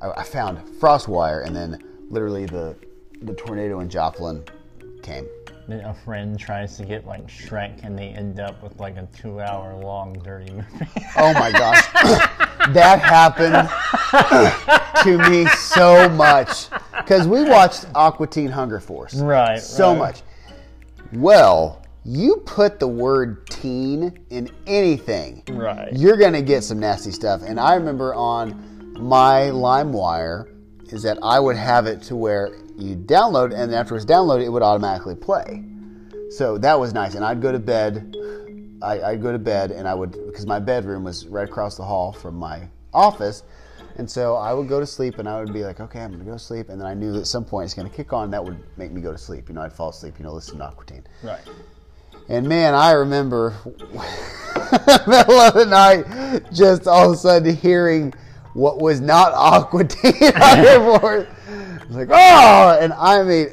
[0.00, 2.76] I, I found FrostWire, and then literally the
[3.22, 4.44] the tornado in Joplin
[5.02, 5.26] came.
[5.68, 9.08] Then a friend tries to get like Shrek, and they end up with like a
[9.16, 10.86] two-hour-long dirty movie.
[11.16, 11.84] Oh my gosh.
[12.72, 13.68] that happened
[15.02, 16.68] to me so much.
[16.96, 19.14] Because we watched Aqua Teen Hunger Force.
[19.16, 19.98] Right, So right.
[19.98, 20.22] much.
[21.12, 25.92] Well, you put the word teen in anything, right.
[25.92, 27.42] you're going to get some nasty stuff.
[27.44, 30.52] And I remember on my LimeWire
[30.92, 34.50] is that I would have it to where you download, and after it's downloaded, it
[34.50, 35.64] would automatically play.
[36.30, 37.14] So that was nice.
[37.14, 38.16] And I'd go to bed.
[38.82, 41.84] I, I'd go to bed, and I would because my bedroom was right across the
[41.84, 43.42] hall from my office,
[43.96, 46.24] and so I would go to sleep, and I would be like, okay, I'm gonna
[46.24, 48.30] go to sleep, and then I knew that at some point it's gonna kick on.
[48.30, 49.48] That would make me go to sleep.
[49.48, 50.14] You know, I'd fall asleep.
[50.18, 51.04] You know, listen to Aqua Teen.
[51.22, 51.40] Right.
[52.28, 53.54] And man, I remember
[55.06, 58.12] middle of the night, just all of a sudden hearing
[58.56, 60.14] what was not Aqua Teen.
[60.34, 60.78] I
[61.86, 63.48] was like, oh, and I mean,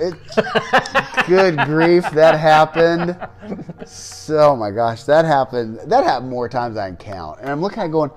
[0.00, 3.16] it, good grief, that happened.
[3.86, 5.78] So, oh my gosh, that happened.
[5.86, 7.40] That happened more times than I can count.
[7.40, 8.10] And I'm looking at it going,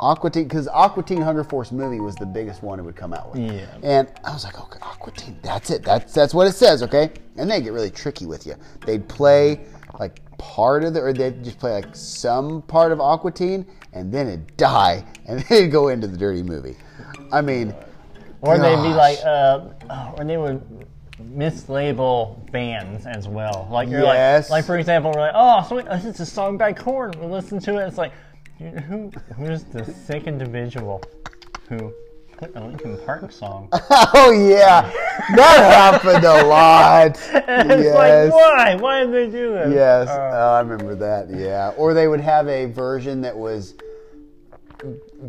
[0.00, 3.14] Aqua Teen, because Aqua Teen Hunger Force movie was the biggest one it would come
[3.14, 3.42] out with.
[3.52, 3.66] Yeah.
[3.84, 5.84] And I was like, okay, Aqua Teen, that's it.
[5.84, 7.12] That's that's what it says, okay?
[7.36, 8.56] And they get really tricky with you.
[8.84, 9.60] They'd play
[10.00, 14.12] like part of the, or they'd just play like some part of Aqua Teen, and
[14.12, 16.76] then it'd die, and then it'd go into the dirty movie.
[17.32, 17.74] I mean,
[18.40, 19.68] Or they'd be like, uh,
[20.16, 20.62] or they would
[21.34, 23.68] mislabel bands as well.
[23.70, 24.50] Like you're Yes.
[24.50, 27.12] like, like for example, we're like, oh, so this is a song by Korn.
[27.20, 27.86] We listen to it.
[27.86, 28.12] It's like,
[28.58, 31.02] who who's the sick individual
[31.68, 31.92] who
[32.46, 33.68] put a Linkin Park song?
[33.72, 34.82] oh yeah,
[35.36, 37.10] that happened a lot.
[37.12, 37.94] it's yes.
[37.94, 38.74] like, why?
[38.76, 39.74] Why did they do this?
[39.74, 41.30] Yes, Uh, oh, I remember that.
[41.30, 43.74] Yeah, or they would have a version that was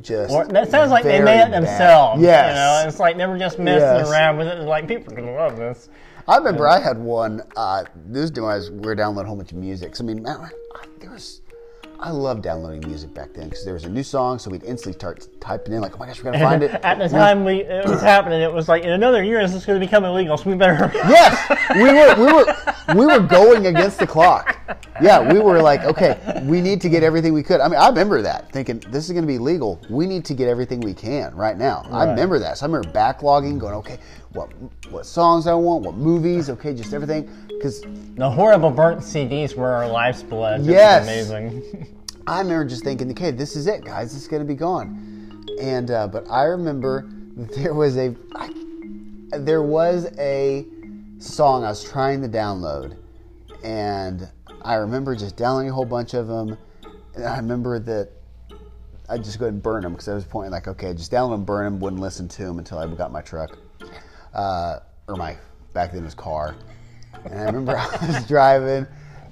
[0.01, 0.33] just.
[0.33, 2.21] or, that sounds like they made it themselves.
[2.21, 4.09] Yes, You know, it's like they were just messing Yes.
[4.11, 4.59] around with it.
[4.59, 5.89] Like people are gonna love this.
[6.27, 7.43] I remember I had one.
[7.55, 9.95] Uh, this was when I was, we were downloading a whole bunch of music.
[9.95, 10.49] So, I mean, man, I,
[10.99, 11.41] there was.
[11.99, 14.97] I loved downloading music back then because there was a new song, so we'd instantly
[14.97, 17.61] start typing in like, "Oh my gosh, we're gonna find it." At the time we
[17.61, 20.37] it was happening, it was like in another year this is going to become illegal,
[20.37, 20.91] so we better.
[20.93, 21.35] Yes,
[21.75, 22.55] we were we were
[22.95, 24.57] we were going against the clock.
[25.01, 27.59] Yeah, we were like, okay, we need to get everything we could.
[27.59, 29.81] I mean, I remember that thinking this is going to be legal.
[29.89, 31.85] We need to get everything we can right now.
[31.91, 32.57] I remember that.
[32.57, 33.99] So I remember backlogging, going, okay,
[34.35, 34.51] what
[34.91, 37.29] what songs I want, what movies, okay, just everything.
[37.47, 37.81] Because
[38.15, 40.65] The horrible burnt CDs were our life's blood.
[40.65, 41.03] Yes.
[41.03, 41.87] amazing.
[42.27, 44.13] I remember just thinking, okay, this is it, guys.
[44.13, 45.45] This is going to be gone.
[45.61, 47.07] And uh, but I remember
[47.55, 48.49] there was a I,
[49.31, 50.65] there was a
[51.19, 52.97] song I was trying to download,
[53.63, 54.29] and
[54.61, 56.57] I remember just downloading a whole bunch of them.
[57.15, 58.09] And I remember that
[59.07, 61.31] I'd just go ahead and burn them because I was pointing like, okay, just download
[61.31, 63.57] them, burn them, wouldn't listen to them until I got my truck,
[64.35, 65.35] uh, or my
[65.73, 66.55] back then was car.
[67.25, 68.85] And I remember I was driving,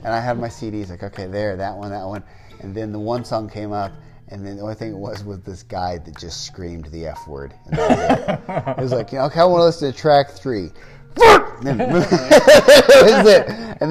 [0.04, 2.24] and I had my CDs like, okay, there, that one, that one,
[2.62, 3.92] and then the one song came up,
[4.30, 7.28] and then the only thing it was was this guy that just screamed the F
[7.28, 7.54] word.
[7.66, 8.40] And it.
[8.50, 10.72] it was like, you know, okay, I want to listen to track three.
[11.64, 11.80] And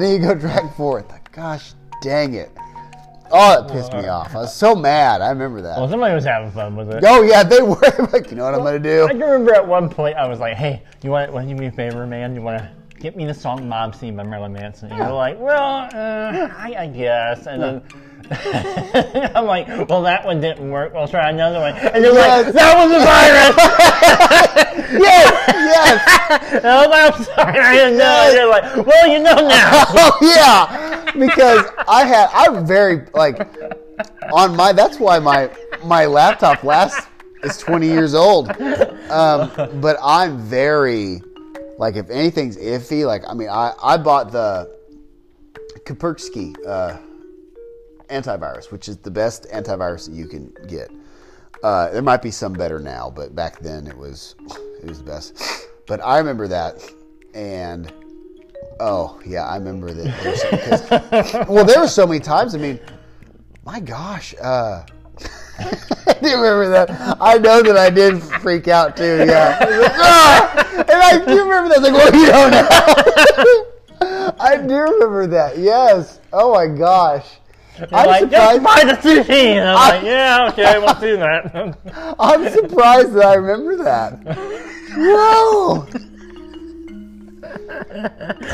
[0.01, 1.01] then, you go track four.
[1.09, 2.51] Like, gosh, dang it.
[3.35, 4.35] Oh, it pissed me off.
[4.35, 5.21] I was so mad.
[5.21, 5.77] I remember that.
[5.77, 7.03] Well, somebody was having fun with it.
[7.05, 7.75] Oh yeah, they were
[8.13, 9.05] like, you know what I'm gonna do?
[9.05, 11.59] I can remember at one point I was like, "Hey, you want want to do
[11.59, 12.35] me a favor, man?
[12.35, 12.69] You want to
[12.99, 16.75] get me the song "Mob Scene" by Marilyn Manson?" And you're like, "Well, uh, I,
[16.77, 17.81] I guess." And then
[19.35, 20.93] I'm like, "Well, that one didn't work.
[20.93, 22.45] We'll try another one." And you're Yes.
[22.45, 26.61] like, "That was a virus." yes, yes.
[26.63, 29.35] oh, I was like, "I'm sorry, I didn't know." And you're like, "Well, you know
[29.35, 33.39] now." Oh yeah, because I had I'm very like
[34.31, 34.71] on my.
[34.73, 35.49] That's why my
[35.83, 37.05] my laptop lasts
[37.43, 38.49] is 20 years old.
[39.11, 41.21] Um, but I'm very
[41.77, 44.73] like if anything's iffy, like I mean I I bought the
[45.85, 46.97] Kaspersky uh,
[48.13, 50.91] antivirus, which is the best antivirus that you can get.
[51.63, 54.35] Uh, there might be some better now, but back then it was
[54.81, 55.41] it was the best.
[55.87, 56.83] But I remember that,
[57.33, 57.91] and
[58.79, 61.09] oh yeah, I remember that.
[61.31, 62.53] There well, there were so many times.
[62.53, 62.79] I mean,
[63.65, 64.85] my gosh, uh,
[66.07, 67.17] I do remember that.
[67.21, 69.25] I know that I did freak out too.
[69.25, 71.81] Yeah, I like, "Ah!" and I do remember that.
[71.81, 73.69] Like, well, you don't know.
[74.39, 75.57] I do remember that.
[75.57, 76.19] Yes.
[76.33, 77.39] Oh my gosh.
[77.79, 78.63] You're I'm like, surprised.
[78.63, 79.33] buy the CD.
[79.57, 81.77] And I'm like, "Yeah, okay, we'll do that."
[82.19, 84.19] I'm surprised that I remember that.
[84.95, 85.87] Whoa!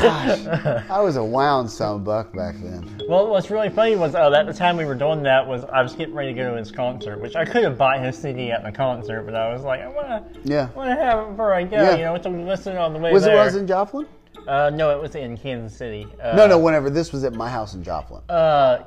[0.00, 0.46] Gosh,
[0.90, 3.00] I was a wound some buck back then.
[3.08, 5.82] Well, what's really funny was uh, at the time we were doing that was I
[5.82, 8.50] was getting ready to go to his concert, which I could have bought his CD
[8.52, 10.68] at the concert, but I was like, I wanna, Yeah.
[10.70, 11.96] wanna have it before I go, Yeah.
[11.96, 13.36] you know, to listen on the way Was it there.
[13.36, 14.06] when I was in Joplin?
[14.48, 16.06] uh, no, it was in Kansas City.
[16.22, 16.58] Uh, No, no.
[16.58, 18.78] Whenever this was at my house in Joplin, Uh,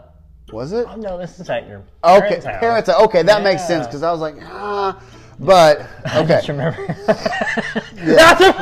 [0.52, 0.86] was it?
[0.90, 3.02] oh no, this is at your Okay, parents' house.
[3.06, 5.02] Okay, that makes sense because I was like, ah.
[5.40, 6.78] But okay, I Just remember.
[7.96, 8.54] That's a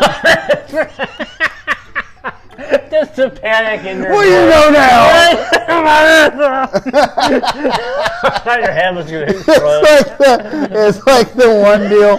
[2.89, 4.11] Just to panic in your.
[4.11, 5.01] well, you know now.
[8.57, 9.81] Your hand was gonna it's explode.
[9.81, 12.17] like the, it's like the one deal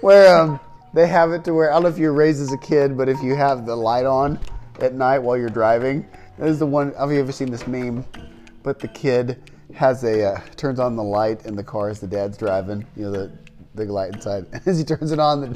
[0.00, 0.60] where um,
[0.94, 3.08] they have it to where I don't know if you're raised as a kid, but
[3.08, 4.38] if you have the light on
[4.80, 6.06] at night while you're driving,
[6.38, 6.88] this is the one.
[6.94, 8.04] I don't know if you ever seen this meme,
[8.62, 9.42] but the kid
[9.74, 12.86] has a uh, turns on the light in the car as the dad's driving.
[12.96, 13.32] You know the
[13.74, 14.46] big light inside.
[14.66, 15.48] As he turns it on, the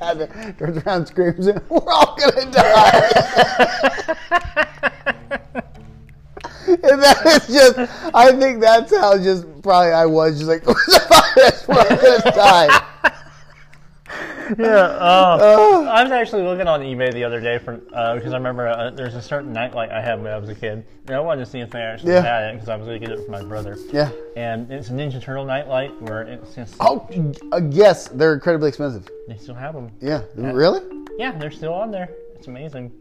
[0.00, 4.16] dad turns around, and screams, "We're all gonna die!"
[6.68, 7.78] And that is just,
[8.14, 12.68] I think that's how just probably I was just like, we're gonna die.
[14.58, 15.86] Yeah, uh, Oh.
[15.86, 18.90] I was actually looking on eBay the other day for uh, because I remember uh,
[18.90, 21.50] there's a certain nightlight I had when I was a kid, and I wanted to
[21.50, 22.22] see if they actually Yeah.
[22.22, 23.76] had it because I was going to get it for my brother.
[23.92, 24.10] Yeah.
[24.36, 27.08] And it's a Ninja Turtle nightlight where it's just Oh,
[27.52, 29.08] uh, yes, they're incredibly expensive.
[29.28, 29.90] they still have them.
[30.00, 30.22] Yeah.
[30.36, 30.80] Really?
[31.18, 32.08] Yeah, they're still on there.
[32.36, 32.92] It's amazing.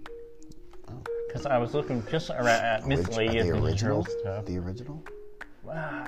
[1.27, 4.03] Because I was looking just around at Orig- miscellaneous the Ninja original?
[4.03, 4.45] Turtle stuff.
[4.45, 5.03] The original?
[5.63, 6.05] Wow.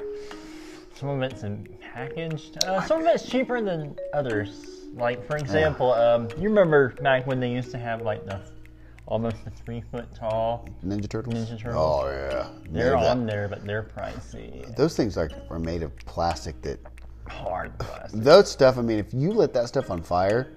[0.95, 2.63] some of it's in packaged.
[2.63, 4.78] Uh, some of it's cheaper than others.
[4.99, 8.39] Like for example, um, you remember back when they used to have like the
[9.07, 10.67] almost the three foot tall.
[10.85, 11.33] Ninja Turtles?
[11.35, 11.75] Ninja Turtles.
[12.03, 12.47] Oh, yeah.
[12.69, 14.75] They're Made that- on there, but they're pricey.
[14.75, 16.79] Those things like are made of plastic that,
[17.27, 18.21] Hard plastic.
[18.21, 20.51] that stuff, I mean, if you lit that stuff on fire,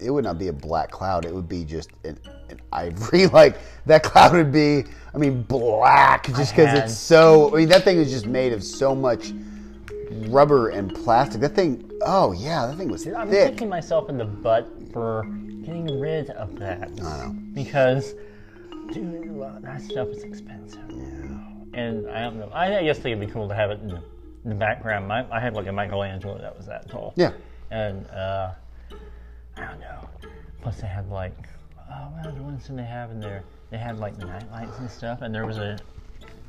[0.00, 1.24] it would not be a black cloud.
[1.24, 3.26] It would be just an, an ivory.
[3.32, 7.68] Like, that cloud would be, I mean, black just because had- it's so, I mean,
[7.68, 9.32] that thing is just made of so much
[10.28, 11.40] rubber and plastic.
[11.40, 13.52] That thing, oh, yeah, that thing was I'm thick.
[13.52, 15.24] kicking myself in the butt for
[15.64, 16.88] getting rid of that.
[17.02, 17.36] I know.
[17.52, 18.14] Because,
[18.92, 20.88] dude, well, that stuff is expensive.
[21.74, 22.50] And I don't know.
[22.52, 24.02] I, I guess it'd be cool to have it in the,
[24.44, 25.08] in the background.
[25.08, 27.14] My, I had like a Michelangelo that was that tall.
[27.16, 27.32] Yeah.
[27.70, 28.52] And uh,
[29.56, 30.08] I don't know.
[30.60, 31.48] Plus, they had like,
[31.78, 33.42] oh, what other ones did they have in there?
[33.70, 35.22] They had like the night lights and stuff.
[35.22, 35.78] And there was a,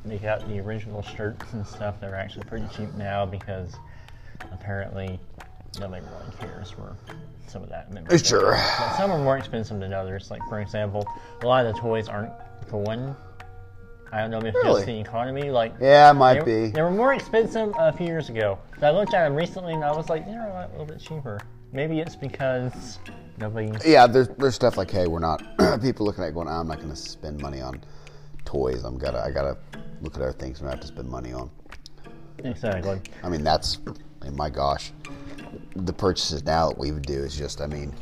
[0.04, 3.74] they got the original shirts and stuff that are actually pretty cheap now because
[4.52, 5.18] apparently
[5.80, 6.96] nobody really cares for
[7.46, 7.90] some of that.
[7.92, 8.24] memorabilia.
[8.24, 8.52] Sure.
[8.52, 10.30] But some are more expensive than others.
[10.30, 11.06] Like for example,
[11.42, 12.32] a lot of the toys aren't
[12.70, 13.14] going.
[14.12, 14.74] I don't know if it's Really?
[14.74, 15.50] just the economy.
[15.50, 16.66] Like Yeah, it they, might be.
[16.68, 18.58] they were more expensive a few years ago.
[18.78, 21.40] But I looked at them recently and I was like, they're a little bit cheaper.
[21.72, 23.00] Maybe it's because
[23.38, 23.72] nobody.
[23.84, 25.42] Yeah, there's there's stuff like, hey, we're not
[25.82, 27.80] people looking at it going, I'm not going to spend money on
[28.44, 28.84] toys.
[28.84, 29.56] I'm gotta I gotta
[30.00, 31.50] look at other things I'm gonna have to spend money on.
[32.38, 33.00] Exactly.
[33.22, 33.78] I mean, that's
[34.32, 34.92] my gosh,
[35.76, 37.92] the purchases now that we would do is just, I mean,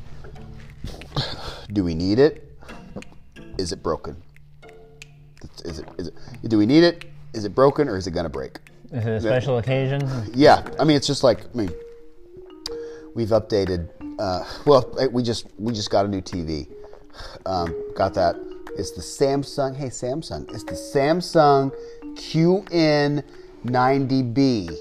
[1.72, 2.48] do we need it?
[3.58, 4.16] Is it broken?
[5.64, 6.14] Is it, is it,
[6.48, 7.06] do we need it?
[7.34, 8.58] Is it broken or is it going to break?
[8.92, 10.02] Is it a special occasion?
[10.34, 11.70] Yeah, I mean, it's just like, I mean,
[13.14, 16.68] we've updated, uh, well, we just, we just got a new TV.
[17.46, 18.36] Um, got that.
[18.74, 21.74] It's the Samsung, hey, Samsung, it's the Samsung
[22.14, 24.74] QN90B.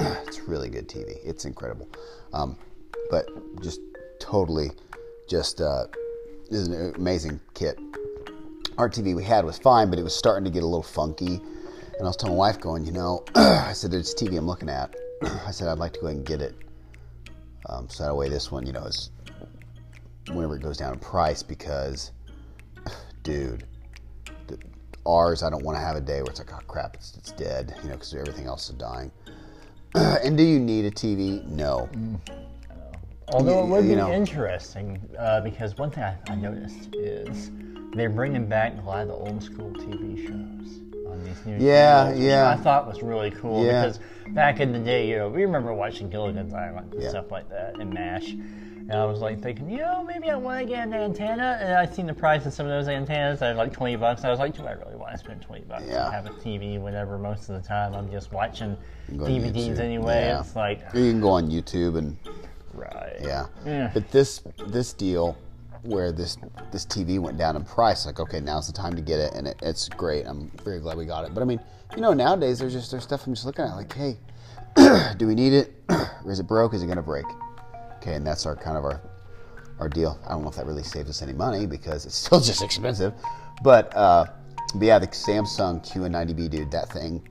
[0.26, 1.16] it's really good TV.
[1.24, 1.88] It's incredible.
[2.32, 2.56] Um,
[3.08, 3.28] but
[3.62, 3.80] just
[4.18, 4.72] totally,
[5.28, 5.84] just uh,
[6.50, 7.78] is an amazing kit.
[8.78, 11.36] Our TV we had was fine, but it was starting to get a little funky.
[11.36, 14.68] And I was telling my wife, going, you know, I said, it's TV I'm looking
[14.68, 14.96] at.
[15.46, 16.56] I said, I'd like to go and get it.
[17.68, 19.10] Um, so that way, this one, you know, is
[20.32, 22.10] whenever it goes down in price because,
[23.22, 23.64] dude,
[24.46, 24.58] the,
[25.06, 27.32] ours, I don't want to have a day where it's like, oh crap, it's, it's
[27.32, 29.10] dead, you know, because everything else is dying.
[29.94, 31.44] and do you need a TV?
[31.46, 31.88] No.
[33.32, 34.12] Although it You- would be know.
[34.12, 37.50] interesting, uh, because one thing I, I noticed is
[37.94, 42.04] they're bringing back a lot of the old school TV shows on these new Yeah,
[42.04, 42.50] channels, yeah.
[42.50, 43.82] I thought was really cool Yeah.
[43.82, 47.10] because back in the day, you know, we remember watching Gilligan's Island and Yeah.
[47.10, 48.34] stuff like that and MASH.
[48.90, 51.58] And I was like thinking, you know, maybe I want to get an antenna.
[51.60, 53.40] And I seen the price of some of those antennas.
[53.40, 54.24] They're like 20 bucks.
[54.24, 56.06] I was like, do I really want to spend 20 bucks Yeah.
[56.06, 58.78] to have a TV whenever most of the time I'm just watching
[59.12, 60.22] DVDs anyway?
[60.28, 60.40] Yeah.
[60.40, 62.16] It's like, You can go on YouTube and
[62.72, 63.16] right.
[63.20, 63.46] Yeah.
[63.66, 63.90] Yeah.
[63.92, 65.36] But this this deal
[65.82, 66.38] where this
[66.72, 69.46] this TV went down in price, like okay, now's the time to get it, and
[69.48, 70.24] it, it's great.
[70.26, 71.34] I'm very glad we got it.
[71.34, 71.60] But I mean,
[71.94, 74.16] you know, nowadays there's just there's stuff I'm just looking at like, hey,
[75.18, 76.72] do we need it, or is it broke?
[76.74, 77.26] Is it gonna break?
[78.08, 79.02] Okay, and that's our kind of our
[79.78, 80.18] our deal.
[80.26, 83.12] I don't know if that really saves us any money because it's still just expensive,
[83.62, 84.24] but uh,
[84.74, 87.22] but yeah, the Samsung QN90B, dude, that thing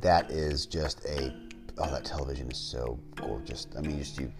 [0.00, 1.32] that is just a
[1.78, 4.30] oh that television is so gorgeous i mean just you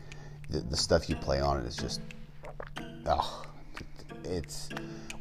[0.51, 2.01] the, the stuff you play on it is just
[3.07, 3.45] oh
[4.25, 4.69] it's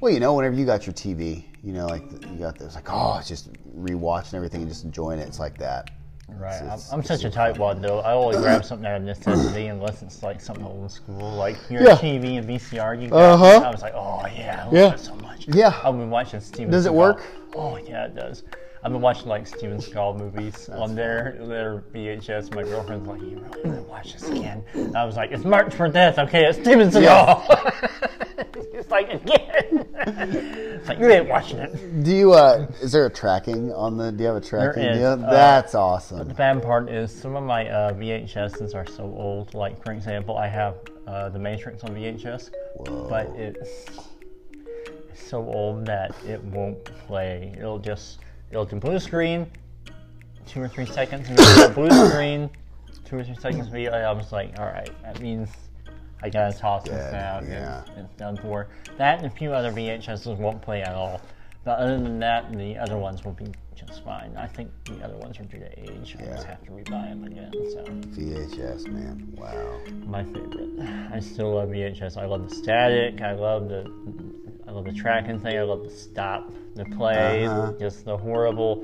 [0.02, 2.88] well you know whenever you got your tv you know like you got this like
[2.90, 5.92] oh it's just rewatching everything and just enjoying it it's like that
[6.40, 6.62] Right.
[6.64, 8.00] I'm, I'm such a tightwad though.
[8.00, 11.84] I always grab something out of necessity unless it's like something old school, like your
[11.84, 11.96] Yeah.
[11.96, 13.18] TV and VCR you got.
[13.34, 13.66] Uh-huh.
[13.66, 14.96] I was like, oh yeah, I love Yeah.
[14.96, 15.48] so much.
[15.48, 15.80] Yeah.
[15.84, 16.72] I've been watching Steven.
[16.72, 16.96] Does it Seagal.
[16.96, 17.24] work?
[17.56, 18.44] Oh yeah, it does.
[18.84, 22.56] I've been watching like Steven Seagal movies on their their VHS.
[22.56, 24.64] My girlfriend's like, you really want to watch this again?
[24.74, 26.18] And I was like, it's Marked for Death.
[26.18, 27.90] Okay, it's Steven Seagal.
[28.74, 29.88] it's like again.
[29.96, 32.04] it's like you ain't watching it.
[32.04, 34.98] do you uh is there a tracking on the do you have a tracking is,
[34.98, 35.12] deal?
[35.12, 39.54] uh, that's awesome The bad part is some of my uh, VHSs are so old.
[39.54, 40.76] Like for example, I have
[41.08, 42.52] uh, The Matrix on VHS,
[43.10, 43.86] but it's,
[45.10, 47.54] it's so old that it won't play.
[47.58, 49.50] It'll just it'll do blue screen,
[50.48, 52.50] two or three seconds, and it'll blue screen,
[53.06, 53.92] two or three seconds video.
[53.92, 55.50] I was like, all right, that means
[56.24, 57.44] I gotta toss this Dead, out.
[57.48, 57.82] yeah.
[57.82, 58.68] It's, it's done for.
[58.98, 61.22] That and a few other VHSs won't play at all.
[61.64, 64.36] But other than that, the other ones will be just fine.
[64.36, 66.16] I think the other ones are due to age.
[66.20, 67.52] I just have to rebuy them again.
[67.72, 70.80] So vhs man wow my favorite.
[71.12, 72.18] I still love VHS.
[72.18, 73.22] I love the static.
[73.22, 73.92] I love the
[74.68, 75.58] I love the tracking thing.
[75.58, 77.74] I love the stop, the play, Uh-huh.
[77.80, 78.84] just the horrible.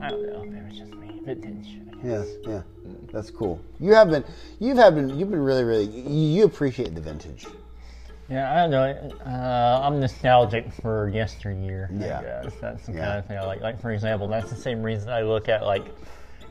[0.00, 0.44] I don't know.
[0.44, 1.20] Maybe it's just me.
[1.24, 1.78] Vintage.
[2.02, 2.62] I yeah yeah
[3.12, 4.24] that's cool you have been
[4.60, 7.46] you've have been you've been really really you, appreciate the vintage
[8.28, 9.16] Yeah, I don't know.
[9.24, 11.88] Uh, I'm nostalgic for yesteryear.
[11.90, 12.18] Yeah.
[12.18, 12.54] I guess.
[12.60, 13.04] That's the Yeah.
[13.06, 13.62] kind of thing I like.
[13.62, 15.86] Like for example, that's the same reason I look at like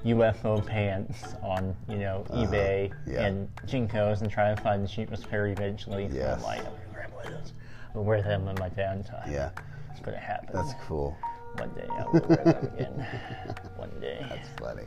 [0.03, 2.99] UFO pants on you know eBay Uh-huh.
[3.05, 3.25] yeah.
[3.27, 6.09] and JNCOs and try to find the cheapest pair eventually.
[6.09, 7.53] So I'm like, I'm gonna grab one of those.
[7.93, 9.31] I'll wear them in my downtime.
[9.31, 9.51] yeah
[9.91, 10.49] it's gonna happen.
[10.53, 11.15] that's cool
[11.57, 13.07] One day I will wear them again.
[13.75, 14.25] One day.
[14.29, 14.83] that's funny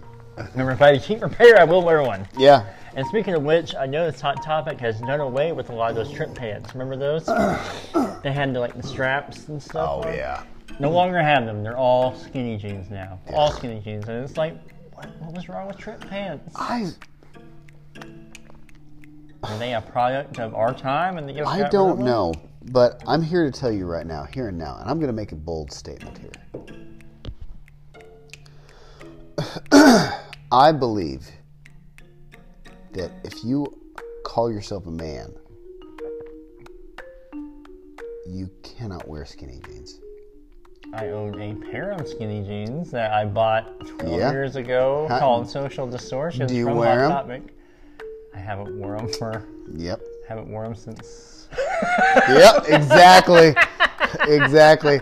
[0.52, 2.26] Remember, if I had a cheap repair, I will wear one.
[2.36, 5.72] yeah And speaking of which, I know this hot topic has done away with a
[5.72, 6.74] lot of those trip pants.
[6.74, 7.26] Remember those?
[8.22, 9.88] they had the, like the straps and stuff.
[9.88, 10.14] oh on.
[10.14, 10.42] yeah
[10.78, 11.62] No longer have them.
[11.62, 13.18] They're all skinny jeans now.
[13.32, 14.54] All skinny jeans, and it's like,
[14.94, 16.52] what, what was wrong with trip pants?
[16.56, 16.90] i
[19.42, 21.18] Are they a product of our time?
[21.18, 22.34] And just I don't know,
[22.72, 25.14] but I'm here to tell you right now, here and now, and I'm going to
[25.14, 26.32] make a bold statement here.
[30.52, 31.28] I believe
[32.92, 33.66] that if you
[34.24, 35.32] call yourself a man,
[38.26, 40.00] you cannot wear skinny jeans.
[40.92, 44.32] I own a pair of skinny jeans that I bought 12 Yeah.
[44.32, 47.10] years ago How- called Social Distortion Do you from wear them?
[47.12, 47.42] Topic.
[48.34, 49.44] I haven't worn them for
[49.76, 50.00] Yep.
[50.28, 51.48] haven't worn them since
[52.28, 53.54] Yep, exactly.
[54.26, 55.00] exactly.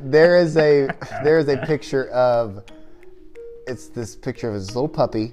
[0.00, 0.88] There is a
[1.24, 2.62] there is a picture of
[3.66, 5.32] it's this picture of his little puppy,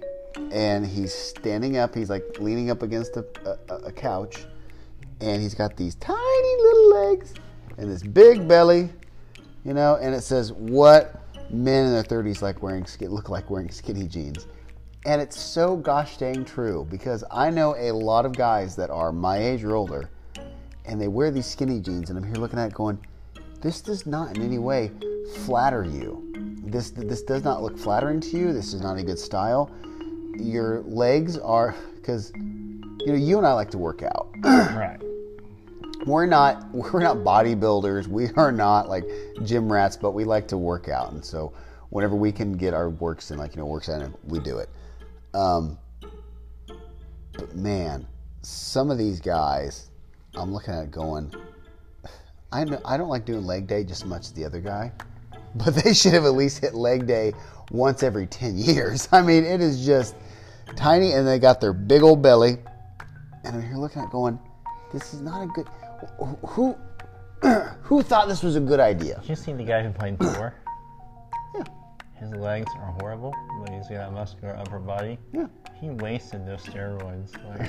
[0.52, 1.94] and he's standing up.
[1.94, 3.26] He's like leaning up against a,
[3.70, 4.46] a, a couch,
[5.22, 6.18] and he's got these tiny
[6.64, 7.34] little legs
[7.78, 8.90] and this big belly,
[9.64, 9.98] you know.
[10.02, 11.22] And it says, "What
[11.52, 14.48] men in their 30s like wearing look like wearing skinny jeans."
[15.06, 19.12] And it's so gosh dang true because I know a lot of guys that are
[19.12, 20.10] my age or older,
[20.86, 22.98] and they wear these skinny jeans, and I'm here looking at it going,
[23.62, 24.92] "This does not in any way
[25.46, 26.33] flatter you."
[26.74, 28.52] This this does not look flattering to you.
[28.52, 29.72] This is not a good style.
[30.36, 34.30] Your legs are because you know you and I like to work out.
[34.44, 35.00] Right.
[36.06, 38.08] we're not we're not bodybuilders.
[38.08, 39.06] We are not like
[39.44, 41.54] gym rats, but we like to work out, and so
[41.90, 44.70] whenever we can get our works in, like you know, works in, we do it.
[45.36, 45.78] Um,
[47.34, 48.08] but man,
[48.42, 49.92] some of these guys,
[50.36, 51.34] I'm looking at going.
[52.52, 54.92] I know, I don't like doing leg day just as much as the other guy,
[55.56, 57.34] but they should have at least hit leg day
[57.72, 59.08] once every 10 years.
[59.14, 60.16] I mean, it is just
[60.76, 62.58] tiny, and they got their big old belly.
[63.44, 64.40] And I'm here looking at it going,
[64.94, 65.68] this is not a good.
[66.48, 66.76] Who
[67.82, 69.20] who thought this was a good idea?
[69.22, 70.54] Did you see the guy who played Thor?
[71.56, 71.64] Yeah,
[72.20, 75.18] His legs are horrible, but he's got a muscular upper body.
[75.34, 75.48] yeah.
[75.82, 77.34] He wasted those steroids.
[77.50, 77.68] Like,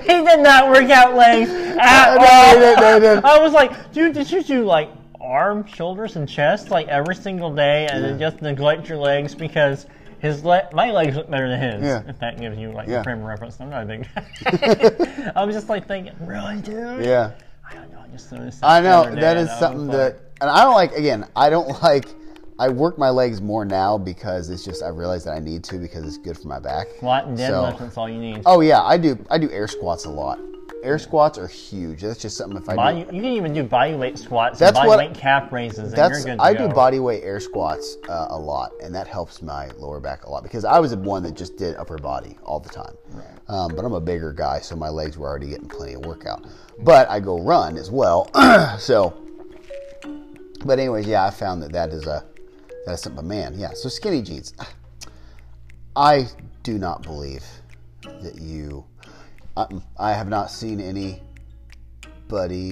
[0.02, 2.54] he did not work out legs at No, all.
[2.54, 3.28] he didn't, no.
[3.28, 4.88] I was like, dude, did you do like
[5.24, 9.86] arm, shoulders, and chest like every single day, and then just neglect your legs because
[10.20, 11.82] his le- my legs look better than his.
[11.82, 12.02] Yeah.
[12.06, 13.00] If that gives you like Yeah.
[13.00, 15.32] a frame of reference, I'm not a big guy.
[15.36, 17.04] I was just like thinking, really, dude?
[17.04, 17.32] Yeah.
[17.68, 18.00] I don't know.
[18.04, 18.62] I just noticed.
[18.62, 20.92] I know that is something that, and I don't like.
[20.92, 22.06] Again, I don't like.
[22.56, 25.76] I work my legs more now because it's just I realize that I need to
[25.78, 26.86] because it's good for my back.
[26.98, 28.42] Squat and So- deadlift, that's all you need.
[28.46, 29.18] Oh yeah, I do.
[29.28, 30.38] I do air squats a lot.
[30.84, 32.02] Air squats are huge.
[32.02, 33.16] That's just something if I Body, do.
[33.16, 36.18] you can even do body weight squats That's body what- weight calf raises, and That's
[36.18, 36.68] you're good to I go.
[36.68, 40.30] do body weight air squats uh, a lot, and that helps my lower back a
[40.30, 42.94] lot because I was the one that just did upper body all the time.
[43.48, 46.44] Um, but I'm a bigger guy, so my legs were already getting plenty of workout.
[46.80, 48.28] But I go run as well,
[48.78, 49.14] so.
[50.66, 52.24] But anyways, yeah, I found that that is a
[52.86, 53.16] that is something.
[53.16, 53.70] But man, yeah.
[53.74, 54.52] So skinny jeans.
[55.96, 56.26] I
[56.62, 57.44] do not believe
[58.02, 58.84] that you.
[59.56, 59.66] I,
[59.98, 61.20] I have not seen anybody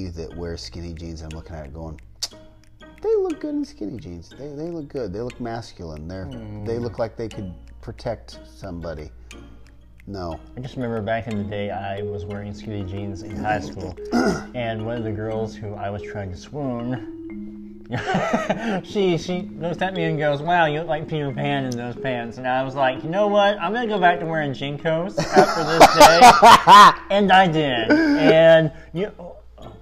[0.08, 1.22] that wears skinny jeans.
[1.22, 2.00] I'm looking at it going,
[3.02, 4.30] they look good in skinny jeans.
[4.30, 5.12] They, they look good.
[5.12, 6.08] They look masculine.
[6.08, 6.30] They're
[6.64, 9.10] they look like they could protect somebody.
[10.06, 10.40] No.
[10.56, 13.96] I just remember back in the day, I was wearing skinny jeans in high school,
[14.54, 17.21] and one of the girls who I was trying to swoon,
[18.84, 21.96] she she looks at me and goes, "Wow, you look like Peter Pan in those
[21.96, 23.58] pants." And I was like, "You know what?
[23.60, 27.90] I'm gonna go back to wearing JNCOs after this day," and I did.
[27.90, 29.10] And you,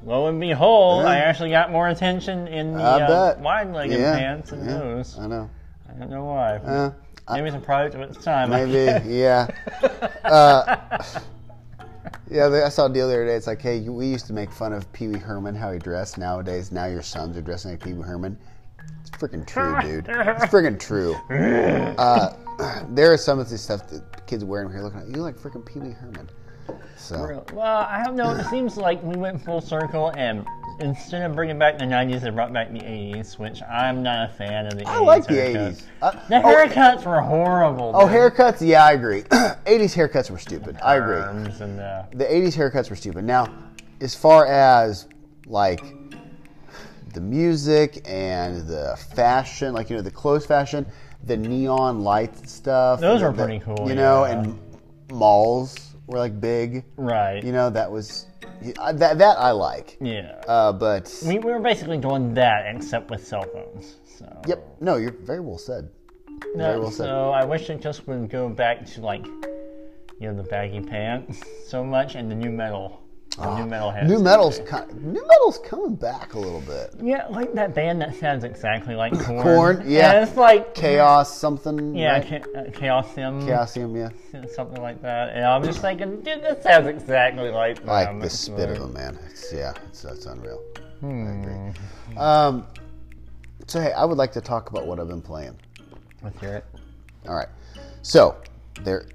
[0.05, 4.53] lo and behold, I actually got more attention in the I uh, wide-legged Yeah, pants
[4.53, 5.19] and yeah, those.
[5.19, 5.51] I know.
[5.89, 6.57] I don't know why.
[6.57, 6.93] Uh,
[7.33, 8.51] Maybe it's a product of its time.
[8.51, 9.47] Maybe, yeah.
[10.25, 10.77] Uh,
[12.31, 13.35] yeah, I saw a deal the other day.
[13.35, 16.17] It's like, hey, we used to make fun of Pee Wee Herman how he dressed.
[16.17, 18.39] Nowadays, now your sons are dressing like Pee Wee Herman.
[19.01, 20.07] It's freaking true, dude.
[20.09, 21.15] It's freaking true.
[21.99, 25.37] Uh, there are some of this stuff that kids wearing here looking at you like
[25.37, 26.31] freaking Pee Wee Herman.
[26.97, 28.31] So Well, I don't know.
[28.31, 30.47] It seems like we went full circle, and
[30.81, 34.33] instead of bringing back the '90s, they brought back the '80s, which I'm not a
[34.33, 35.07] fan of the I 80s.
[35.07, 35.55] like the haircuts.
[35.71, 35.83] 80s.
[36.03, 37.93] Uh, The oh, haircuts were horrible.
[37.95, 38.17] Oh, dude.
[38.17, 38.67] haircuts?
[38.67, 39.23] Yeah, I agree.
[39.31, 40.77] 80s haircuts were stupid.
[40.83, 41.21] I agree.
[41.21, 43.25] And uh, The 80s haircuts were stupid.
[43.25, 43.53] Now,
[44.01, 45.07] as far as
[45.47, 45.83] like
[47.13, 50.87] the music and the fashion, like you know, the clothes fashion,
[51.25, 53.01] the neon light stuff.
[53.01, 54.41] Those were the- pretty cool, You know, yeah.
[54.43, 54.59] and
[55.13, 56.85] malls were like big.
[56.97, 57.43] right.
[57.43, 58.27] You know, that was
[58.79, 59.97] uh, that that I like.
[60.01, 60.41] yeah.
[60.47, 63.97] Uh, but we, we were basically doing that, except with cell phones.
[64.19, 64.27] So.
[64.47, 65.89] yep, no, you're very well said.
[66.55, 67.05] No, Very well said.
[67.05, 71.41] so I wish it just would go back to like, you know, the baggy pants
[71.67, 73.01] so much and the nu metal.
[73.39, 76.95] The nu metal has Ah, Nu metal's kind nu metal's coming back a little bit.
[77.01, 79.43] Yeah, like that band that sounds exactly like Korn.
[79.43, 80.13] Korn, yeah.
[80.13, 81.95] And it's like Chaos something.
[81.97, 82.29] Yeah, right?
[82.45, 83.43] Cha- uh, Chaosium.
[83.47, 84.45] Chaosium, yeah.
[84.55, 85.31] Something like that.
[85.31, 88.81] And I'm just thinking, dude, this sounds exactly like like the It's spit of a
[88.81, 89.19] them, man.
[89.31, 90.61] It's yeah, it's that's unreal.
[90.77, 91.43] I Hmm.
[91.43, 92.17] agree.
[92.19, 92.67] Um,
[93.69, 95.57] so hey, I would like to talk about what I've been playing.
[96.23, 96.65] Let's hear it.
[97.27, 97.49] All right,
[98.03, 98.37] so
[98.83, 99.07] there.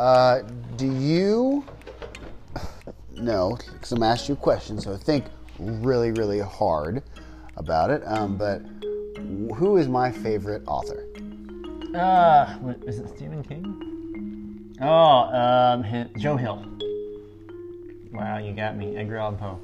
[0.00, 0.42] Uh,
[0.78, 1.62] do you
[3.12, 3.58] know?
[3.74, 5.26] Because I'm gonna ask you a question, so think
[5.58, 7.02] really, really hard
[7.58, 8.02] about it.
[8.06, 8.62] Um, but
[9.56, 11.06] who is my favorite author?
[11.94, 14.74] Uh, what, is it Stephen King?
[14.80, 16.64] Oh, um, hi- Joe Hill.
[18.10, 18.96] Wow, you got me.
[18.96, 19.60] Edgar Allan Poe.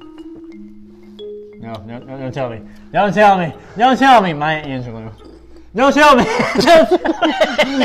[1.59, 2.61] No, no, no, don't tell me.
[2.93, 3.55] Don't tell me.
[3.75, 5.11] Don't tell me, Maya Angelou.
[5.75, 6.25] Don't tell me.
[6.59, 7.77] Don't tell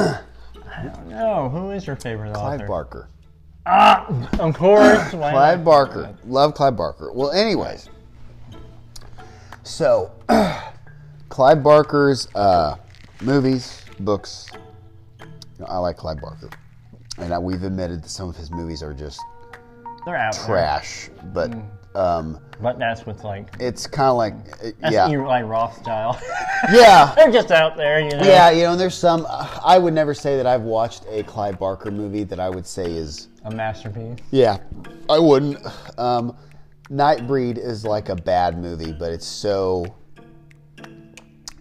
[0.00, 0.18] me.
[1.22, 1.48] I know.
[1.48, 2.66] Who is your favorite Clive author?
[2.66, 3.08] Barker.
[3.66, 4.06] Ah,
[4.40, 5.10] of course.
[5.10, 5.64] Clive not?
[5.64, 6.14] Barker.
[6.26, 7.12] Love Clive Barker.
[7.12, 7.88] Well, anyways.
[9.62, 10.10] So,
[11.28, 12.76] Clive Barker's uh,
[13.20, 14.48] movies, books.
[15.20, 15.26] You
[15.60, 16.50] know, I like Clive Barker.
[17.18, 19.20] And uh, we've admitted that some of his movies are just
[20.04, 20.44] They're out there.
[20.44, 21.10] trash.
[21.32, 21.52] But
[21.94, 25.10] um, But that's with like it's kind of like, uh, that's yeah.
[25.10, 26.20] Eli Roth style.
[26.72, 27.12] Yeah.
[27.16, 28.22] They're just out there, you know.
[28.22, 29.26] Yeah, you know, and there's some.
[29.28, 32.84] I would never say that I've watched a Clive Barker movie that I would say
[32.84, 33.28] is.
[33.44, 34.24] A masterpiece.
[34.30, 34.58] Yeah,
[35.10, 35.58] I wouldn't.
[35.98, 36.36] Um,
[36.88, 39.92] Nightbreed is like a bad movie, but it's so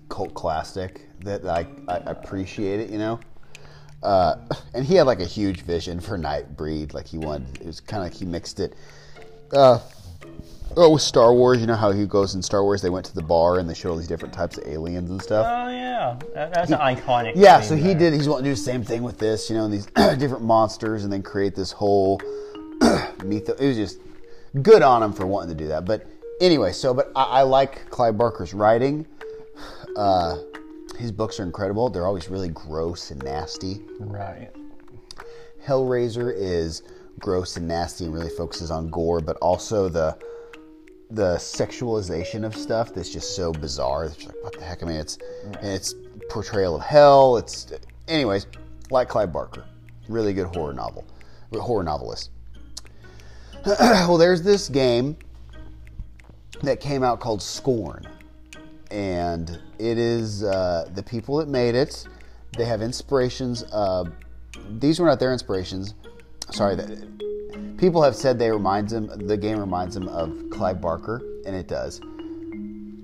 [0.10, 2.92] cult classic that like I appreciate it.
[2.92, 3.20] You know.
[4.04, 4.36] Uh,
[4.76, 6.94] and he had like a huge vision for Nightbreed.
[6.94, 8.76] Like he wanted, it was kind of like he mixed it.
[9.52, 9.80] Uh,
[10.78, 12.82] oh, with Star Wars, you know how he goes in Star Wars?
[12.82, 15.22] They went to the bar and they showed all these different types of aliens and
[15.22, 15.46] stuff.
[15.50, 17.34] Oh yeah, that, that's an iconic.
[17.36, 18.14] Yeah, so he did.
[18.14, 19.86] He's wanting to do the same thing with this, you know, and these
[20.18, 22.22] different monsters, and then create this whole
[23.24, 23.60] mythos.
[23.60, 24.00] It was just
[24.62, 25.86] good on him for wanting to do that.
[25.86, 26.08] But
[26.40, 29.06] anyway, so but I, I like Clive Barker's writing.
[29.96, 30.38] Uh,
[30.98, 31.90] his books are incredible.
[31.90, 33.82] They're always really gross and nasty.
[34.00, 34.50] Right.
[35.66, 36.84] Hellraiser is
[37.20, 40.18] gross and nasty and really focuses on gore, but also the
[41.12, 44.05] the sexualization of stuff that's just so bizarre.
[44.05, 44.82] It's like what the heck?
[44.82, 45.18] I mean, it's
[45.62, 45.93] it's
[46.30, 47.38] portrayal of hell.
[47.38, 47.72] It's
[48.07, 48.47] anyways
[48.89, 49.66] like Clive Barker,
[50.07, 51.05] really good horror novel,
[51.53, 52.32] horror novelist.
[53.66, 55.18] well, there's this game
[56.64, 58.07] that came out called Scorn,
[58.89, 62.07] and it is uh, the people that made it.
[62.57, 63.64] They have inspirations.
[63.64, 64.05] Uh,
[64.80, 65.93] these were not their inspirations.
[66.51, 66.89] Sorry, that
[67.82, 69.10] people have said they reminds them.
[69.28, 72.00] The game reminds them of Clive Barker, and it does.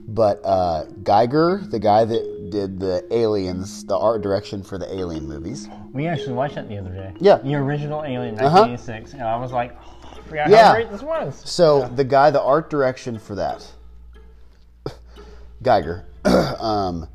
[0.09, 5.27] But uh, Geiger, the guy that did the Aliens, the art direction for the Alien
[5.27, 7.13] movies, We actually watched that the other day.
[7.19, 7.39] Yeah.
[7.39, 8.61] The original Alien, Uh-huh.
[8.67, 10.67] 1986, and I was like, oh, I forgot Yeah.
[10.67, 11.41] how great this was.
[11.43, 13.67] So the guy, the art direction for that,
[15.61, 16.05] Geiger,
[16.59, 17.07] um,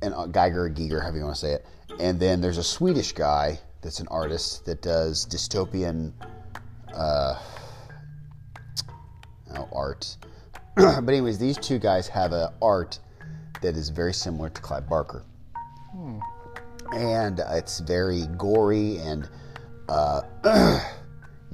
[0.00, 1.66] and uh, Geiger or Giger, however you want to say it.
[2.00, 6.12] And then there's a Swedish guy that's an artist that does dystopian
[6.94, 7.38] uh,
[9.56, 10.16] oh, art.
[10.76, 12.98] but anyways, these two guys have an art
[13.62, 15.24] that is very similar to Clive Barker,
[16.92, 19.28] and it's very gory and
[19.88, 20.22] uh,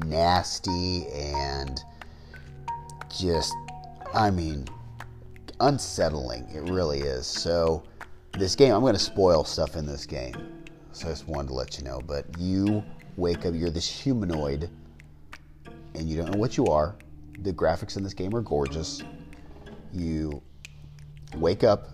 [0.06, 1.80] nasty and
[3.16, 3.54] just,
[4.12, 4.66] I mean,
[5.60, 6.48] unsettling.
[6.52, 7.26] It really is.
[7.26, 7.84] So,
[8.32, 10.34] this game, I'm going to spoil stuff in this game.
[10.92, 12.00] So, I just wanted to let you know.
[12.06, 12.82] But you
[13.16, 14.70] wake up, you're this humanoid,
[15.94, 16.96] and you don't know what you are.
[17.40, 19.02] The graphics in this game are gorgeous.
[19.92, 20.42] You
[21.36, 21.88] wake up,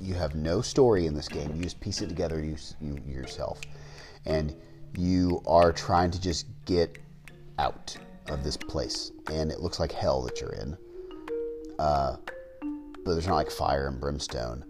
[0.00, 1.54] you have no story in this game.
[1.54, 3.60] You just piece it together you, you yourself.
[4.26, 4.54] And
[4.96, 6.98] you are trying to just get
[7.58, 7.96] out
[8.28, 9.12] of this place.
[9.30, 10.76] And it looks like hell that you're in.
[11.78, 12.16] Uh,
[13.04, 14.64] but there's not like fire and brimstone.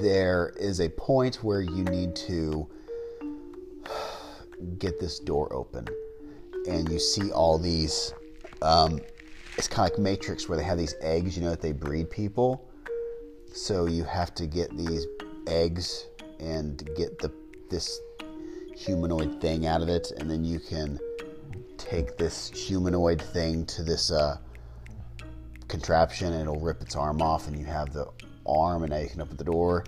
[0.00, 2.68] There is a point where you need to
[4.78, 5.86] get this door open.
[6.68, 8.12] And you see all these.
[8.62, 9.00] Um,
[9.56, 12.10] it's kind of like Matrix where they have these eggs, you know, that they breed
[12.10, 12.68] people.
[13.52, 15.06] So you have to get these
[15.46, 16.06] eggs
[16.38, 17.32] and get the
[17.68, 18.00] this
[18.76, 20.98] humanoid thing out of it, and then you can
[21.76, 24.38] take this humanoid thing to this uh,
[25.68, 28.06] contraption, and it'll rip its arm off, and you have the
[28.46, 29.84] arm, and now you can open the door,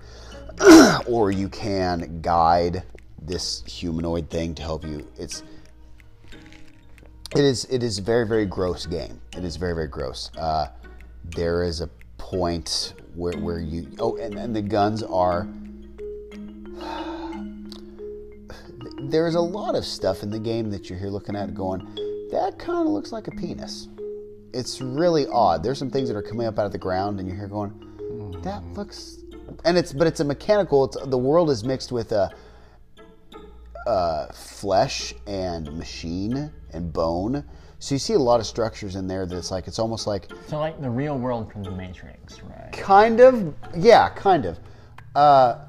[1.07, 2.83] or you can guide
[3.25, 5.07] this humanoid thing to help you.
[5.17, 5.43] It's
[7.35, 9.19] it is it is a very very gross game.
[9.35, 10.29] It is very very gross.
[10.37, 10.67] Uh,
[11.23, 15.47] there is a point where where you oh and, and the guns are.
[19.05, 21.81] There's a lot of stuff in the game that you're here looking at going,
[22.31, 23.87] that kind of looks like a penis.
[24.53, 25.61] It's really odd.
[25.61, 27.71] There's some things that are coming up out of the ground, and you're here going,
[28.43, 29.19] that looks,
[29.65, 30.85] and it's but it's a mechanical.
[30.85, 32.31] It's the world is mixed with a
[33.87, 37.43] uh, flesh and machine and bone.
[37.79, 40.57] So you see a lot of structures in there that's like it's almost like So
[40.57, 42.71] like the real world from the Matrix, right?
[42.71, 44.59] kind of yeah, kind of.
[45.15, 45.59] Uh,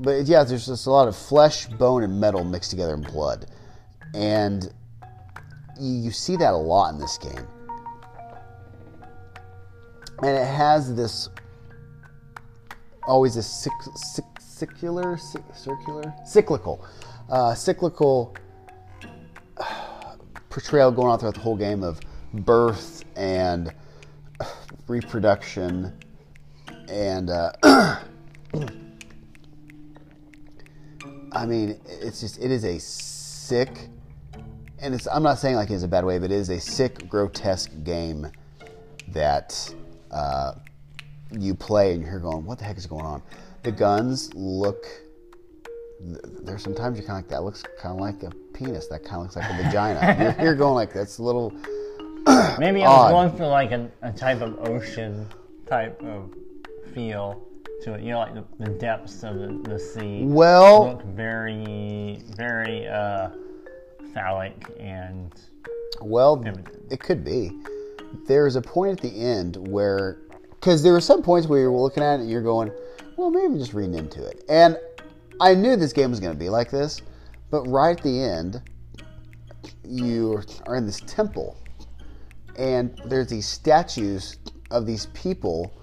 [0.00, 3.46] but yeah, there's just a lot of flesh, bone, and metal mixed together in blood,
[4.14, 4.72] and
[5.80, 7.46] you, you see that a lot in this game.
[10.22, 11.28] And it has this
[13.04, 16.84] always a cyc, cyc, circular, cyc, circular, cyclical,
[17.30, 18.36] uh, cyclical
[20.50, 22.00] portrayal going on throughout the whole game of
[22.34, 23.72] birth and
[24.86, 25.92] reproduction
[26.88, 27.50] and uh,
[31.32, 33.88] I mean it's just it is a sick
[34.78, 37.08] and it's I'm not saying like it's a bad way but it is a sick
[37.08, 38.30] grotesque game
[39.08, 39.74] that
[40.10, 40.52] uh,
[41.30, 43.22] you play and you're going what the heck is going on?
[43.62, 44.84] The guns look
[46.42, 49.16] there's sometimes you're kind of like that looks kind of like a penis that kind
[49.16, 51.52] of looks like a vagina you're, you're going like that's a little
[52.58, 55.26] Maybe I was going for like a, a type of ocean
[55.66, 56.32] type of
[56.94, 57.42] feel
[57.82, 58.02] to it.
[58.02, 63.30] You know, like the, the depths of the, the sea well look very, very uh,
[64.14, 65.34] phallic and
[66.00, 66.68] Well, Evident.
[66.90, 67.50] it could be.
[68.28, 70.18] There's a point at the end where,
[70.50, 72.70] because there were some points where you're looking at it and you're going,
[73.16, 74.44] well, maybe I'm just reading into it.
[74.48, 74.78] And
[75.42, 77.02] I knew this game was going to be like this,
[77.50, 78.62] but right at the end,
[79.84, 81.56] you are in this temple,
[82.56, 84.36] and there's these statues
[84.70, 85.74] of these people,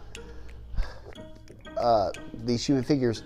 [1.75, 2.09] uh,
[2.45, 3.23] these human figures,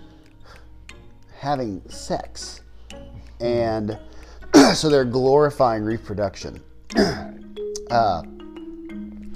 [1.38, 2.62] having sex.
[3.38, 3.96] And
[4.74, 6.60] so they're glorifying reproduction.
[6.96, 8.22] uh,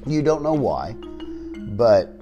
[0.04, 0.96] you don't know why,
[1.76, 2.20] but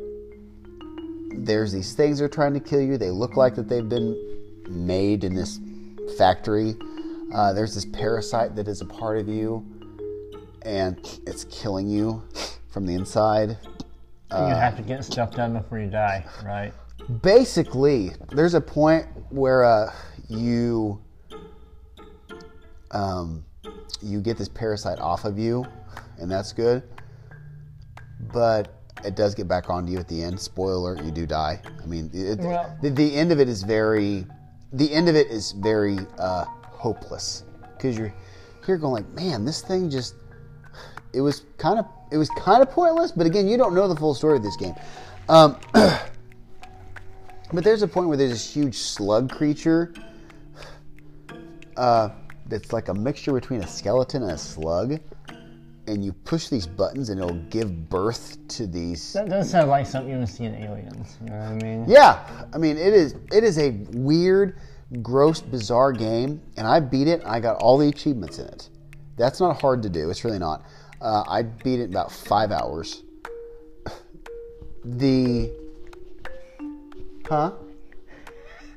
[1.30, 2.98] there's these things that are trying to kill you.
[2.98, 4.25] They look like that they've been
[4.68, 5.60] made in this
[6.18, 6.74] factory.
[7.34, 9.64] Uh, there's this parasite that is a part of you,
[10.62, 12.22] and it's killing you
[12.70, 13.56] from the inside.
[14.30, 16.72] you have to get stuff done before you die, right?
[17.22, 19.92] basically there's a point where uh,
[20.28, 21.00] you
[22.90, 23.44] um,
[24.02, 25.64] you get this parasite off of you
[26.18, 26.82] and that's good
[28.32, 31.60] but it does get back onto you at the end spoiler alert you do die
[31.82, 34.26] i mean it, Well- the, the end of it is very
[34.76, 37.44] the end of it is very uh, hopeless.
[37.76, 38.14] Because you're
[38.64, 40.16] here going like man this thing just
[41.12, 43.12] it was kind of it was kind of pointless.
[43.12, 44.74] But again you don't know the full story of this game.
[45.28, 49.92] Um, but there's a point where there's this huge slug creature
[51.76, 52.10] uh,
[52.46, 55.00] that's like a mixture between a skeleton and a slug.
[55.86, 59.12] And you push these buttons and it'll give birth to these.
[59.12, 61.16] That does sound like something you would see in Aliens.
[61.22, 61.84] You know what I mean?
[61.88, 63.14] Yeah, I mean it is.
[63.32, 64.58] It is a weird,
[65.02, 67.22] gross, bizarre game, and I beat it.
[67.24, 68.68] I got all the achievements in it.
[69.16, 70.10] That's not hard to do.
[70.10, 70.64] It's really not.
[71.00, 73.02] Uh, I beat it in about five hours.
[74.84, 75.52] The.
[77.28, 77.52] Huh?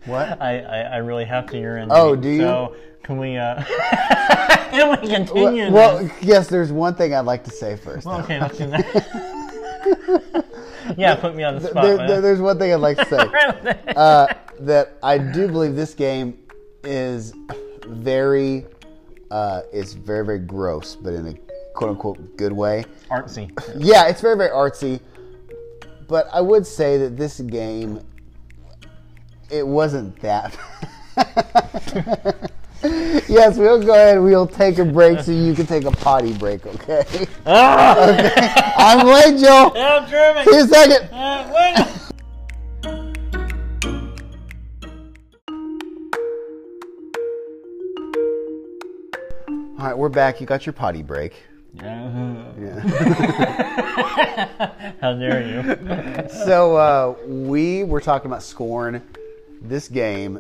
[0.06, 0.42] What?
[0.42, 1.90] I, I, I really have to urinate.
[1.92, 2.40] Oh, do you?
[2.40, 3.64] So can we uh
[4.72, 5.72] can we continue?
[5.72, 6.12] Well, this?
[6.22, 6.48] yes.
[6.48, 8.06] There's one thing I'd like to say first.
[8.06, 10.46] Well, okay, let's do that.
[10.98, 11.84] yeah, put me on the spot.
[11.84, 13.18] There- there's one thing I'd like to say.
[13.96, 14.28] uh,
[14.60, 16.38] that I do believe this game
[16.84, 17.34] is
[17.88, 18.66] very,
[19.32, 21.34] uh, it's very very gross, but in a
[21.74, 22.86] quote unquote good way.
[23.10, 23.50] Artsy.
[23.78, 25.00] Yeah, it's very very artsy,
[26.08, 28.02] but I would say that this game,
[29.50, 30.58] it wasn't that.
[33.28, 34.22] yes, we'll go ahead.
[34.22, 36.66] We'll take a break so you can take a potty break.
[36.66, 37.28] Okay.
[37.46, 38.74] Ah!
[38.78, 39.72] I'm late, Joe.
[39.76, 40.46] Yeah, I'm German.
[40.46, 41.10] See you second.
[41.12, 41.76] Uh, wait.
[49.78, 50.40] All right, we're back.
[50.40, 51.34] You got your potty break.
[51.74, 52.80] Yeah.
[55.02, 55.64] How dare you?
[56.46, 59.02] So uh, we were talking about Scorn.
[59.62, 60.40] This game,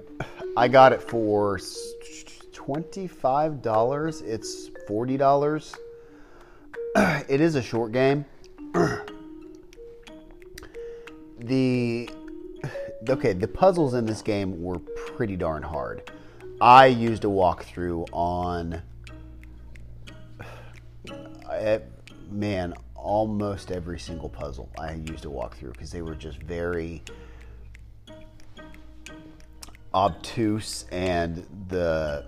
[0.58, 1.60] I got it for
[2.52, 4.22] twenty-five dollars.
[4.22, 5.76] It's forty dollars.
[7.30, 8.26] It is a short game.
[11.40, 12.10] the
[13.10, 16.12] okay, the puzzles in this game were pretty darn hard.
[16.60, 18.82] I used a walkthrough on
[21.52, 21.80] eh,
[22.32, 27.02] man, almost every single puzzle I used a walkthrough because they were just very
[29.94, 32.26] obtuse and the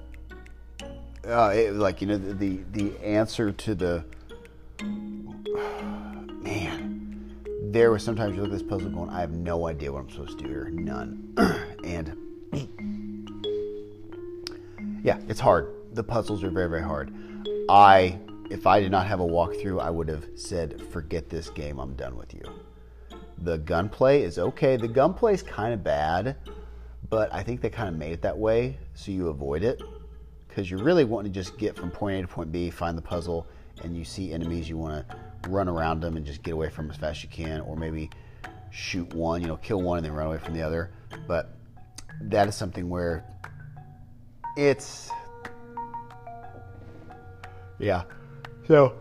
[1.27, 4.03] uh, it, like you know the, the the answer to the
[6.41, 7.35] man
[7.71, 10.09] there was sometimes you look at this puzzle going I have no idea what I'm
[10.09, 11.33] supposed to do here none
[11.83, 12.17] and
[15.03, 15.73] yeah, it's hard.
[15.93, 17.13] The puzzles are very, very hard.
[17.69, 21.79] I, if I did not have a walkthrough, I would have said, forget this game,
[21.79, 22.43] I'm done with you.
[23.39, 24.77] The gunplay is okay.
[24.77, 26.35] The gunplay is kind of bad,
[27.11, 29.83] but I think they kind of made it that way so you avoid it.
[30.47, 33.01] Because you're really wanting to just get from point A to point B, find the
[33.01, 33.45] puzzle,
[33.83, 36.85] and you see enemies, you want to run around them and just get away from
[36.87, 38.09] them as fast as you can, or maybe
[38.71, 40.89] shoot one, you know, kill one and then run away from the other.
[41.27, 41.53] But
[42.21, 43.25] that is something where
[44.57, 45.09] it's
[47.79, 48.03] yeah
[48.67, 48.95] So,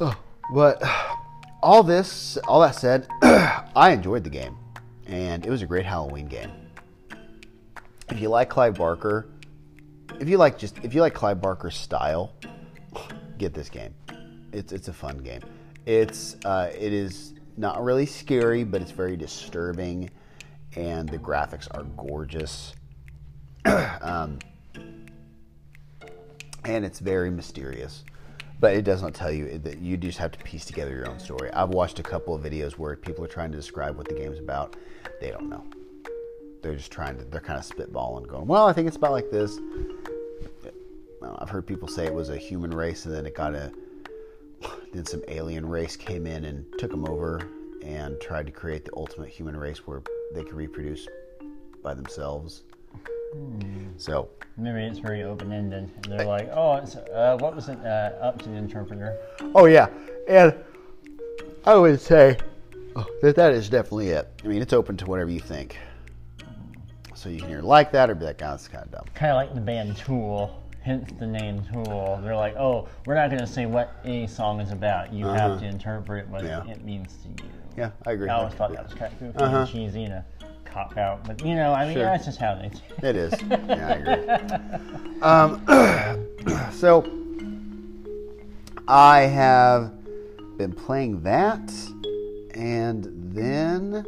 [0.00, 0.16] oh,
[0.54, 0.82] but
[1.62, 4.56] all this, all that said, I enjoyed the game,
[5.06, 6.50] and it was a great Halloween game.
[8.10, 9.26] If you like Clive Barker,
[10.20, 12.32] if you like just if you like Clive Barker's style,
[13.38, 13.94] get this game.
[14.52, 15.40] It's it's a fun game.
[15.86, 20.10] It's uh, it is not really scary, but it's very disturbing,
[20.76, 22.74] and the graphics are gorgeous.
[23.64, 24.38] um,
[26.64, 28.04] and it's very mysterious.
[28.64, 31.18] But it does not tell you that you just have to piece together your own
[31.18, 31.50] story.
[31.50, 34.38] I've watched a couple of videos where people are trying to describe what the game's
[34.38, 34.74] about.
[35.20, 35.66] They don't know.
[36.62, 37.24] They're just trying to.
[37.24, 39.58] They're kind of spitballing, going, "Well, I think it's about like this."
[41.36, 43.70] I've heard people say it was a human race, and then it got a.
[44.94, 47.46] Then some alien race came in and took them over,
[47.82, 50.00] and tried to create the ultimate human race where
[50.32, 51.06] they could reproduce
[51.82, 52.62] by themselves.
[53.96, 55.90] So Maybe it's very open ended.
[56.08, 59.16] They're like, oh, it's, uh, what was it uh, up to the interpreter?
[59.54, 59.88] Oh yeah,
[60.28, 60.54] and
[61.64, 62.36] I would say
[62.94, 64.28] oh, that that is definitely it.
[64.44, 65.76] I mean, it's open to whatever you think.
[67.14, 69.32] So you can either like that or be like, "Oh, that's kind of dumb." Kind
[69.32, 72.20] of like the band Tool, hence the name Tool.
[72.22, 75.12] They're like, oh, we're not going to say what a song is about.
[75.12, 76.62] You have to interpret what Uh-huh.
[76.66, 76.72] Yeah.
[76.74, 77.50] it means to you.
[77.76, 78.28] Yeah, I agree.
[78.28, 79.56] I always thought that was kind of goofy Uh-huh.
[79.62, 80.24] and cheesy and a
[80.74, 82.02] cop out, but you know, I mean, Sure.
[82.02, 82.70] that's just how they.
[83.08, 83.32] It is.
[83.50, 85.20] Yeah, I agree.
[85.22, 87.04] Um, so
[88.88, 89.92] I have
[90.58, 91.72] been playing that,
[92.54, 94.04] and then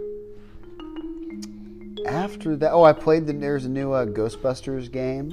[2.06, 3.32] after that, oh, I played the.
[3.32, 5.32] There's a new uh, Ghostbusters game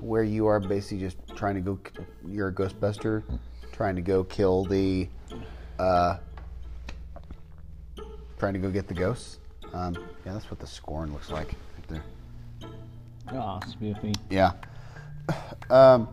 [0.00, 1.78] where you are basically just trying to go.
[2.26, 3.22] You're a Ghostbuster,
[3.70, 5.08] trying to go kill the.
[5.78, 6.16] Uh,
[8.38, 9.38] trying to go get the ghosts.
[9.72, 12.02] Um, yeah, that's what the scorn looks like right there.
[13.32, 14.14] Oh, spoofy.
[14.30, 14.52] Yeah.
[15.70, 16.08] Um,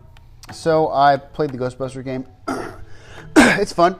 [0.52, 2.26] so I played the Ghostbuster game.
[3.36, 3.96] it's fun.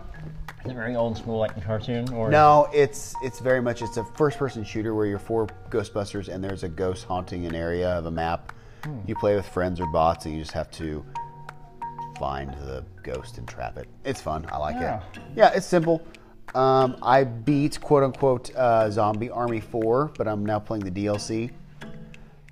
[0.66, 2.12] Is it very old school like the cartoon?
[2.14, 6.44] Or No, it's it's very much it's a first-person shooter where you're four Ghostbusters and
[6.44, 8.52] there's a ghost haunting an area of a map.
[9.06, 11.06] You play with friends or bots and you just have to
[12.18, 13.88] find the ghost and trap it.
[14.04, 14.46] It's fun.
[14.52, 14.98] I like Yeah.
[15.14, 15.22] it.
[15.36, 16.02] Yeah, it's simple.
[16.56, 21.52] Um, I beat quote unquote uh, Zombie Army 4, but I'm now playing the DLC.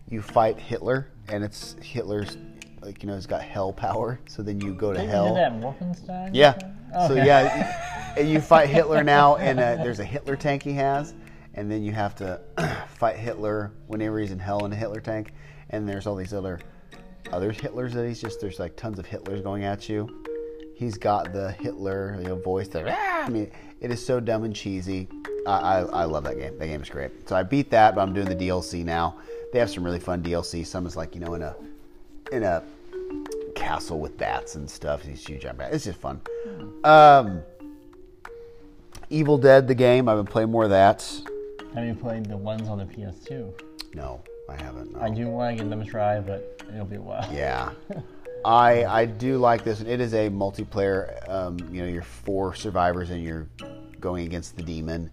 [0.10, 2.38] You fight Hitler, and it's Hitler's
[2.82, 4.20] like you know he's got hell power.
[4.28, 5.30] So then you go to Didn't hell.
[5.30, 6.30] you that in Wolfenstein?
[6.34, 6.58] Yeah.
[7.08, 11.14] So yeah, y- you fight Hitler now, and uh, there's a Hitler tank he has,
[11.56, 12.40] and then you have to
[12.88, 15.34] fight Hitler whenever he's in hell in a Hitler tank,
[15.72, 16.60] and there's all these other
[17.34, 20.24] other Hitlers that he's just there's like tons of Hitlers going at you.
[20.76, 23.52] He's got the Hitler you know, voice that "Ah!" I mean
[23.82, 25.08] it is so dumb and cheesy.
[25.46, 26.58] I, I, I love that game.
[26.58, 27.12] That game is great.
[27.28, 29.16] So I beat that, but I'm doing the DLC now.
[29.54, 30.66] They have some really fun DLC.
[30.66, 31.56] Some is like you know in a
[32.32, 32.64] in a
[33.56, 35.04] castle with bats and stuff.
[35.04, 35.76] These huge giant bats.
[35.76, 36.22] It's just fun.
[36.84, 37.42] Um,
[39.10, 40.10] Evil Dead, the game.
[40.10, 41.10] I've been playing more of that.
[41.74, 43.94] Have you played the ones on the PS2?
[43.94, 44.94] No, I haven't.
[44.94, 45.00] no.
[45.00, 47.28] I do want to give them a try, but it'll be a while.
[47.32, 47.72] Yeah.
[48.48, 49.82] I I do like this.
[49.82, 51.30] It is a multiplayer.
[51.30, 53.50] Um, you know, you're four survivors and you're
[54.00, 55.12] going against the demon.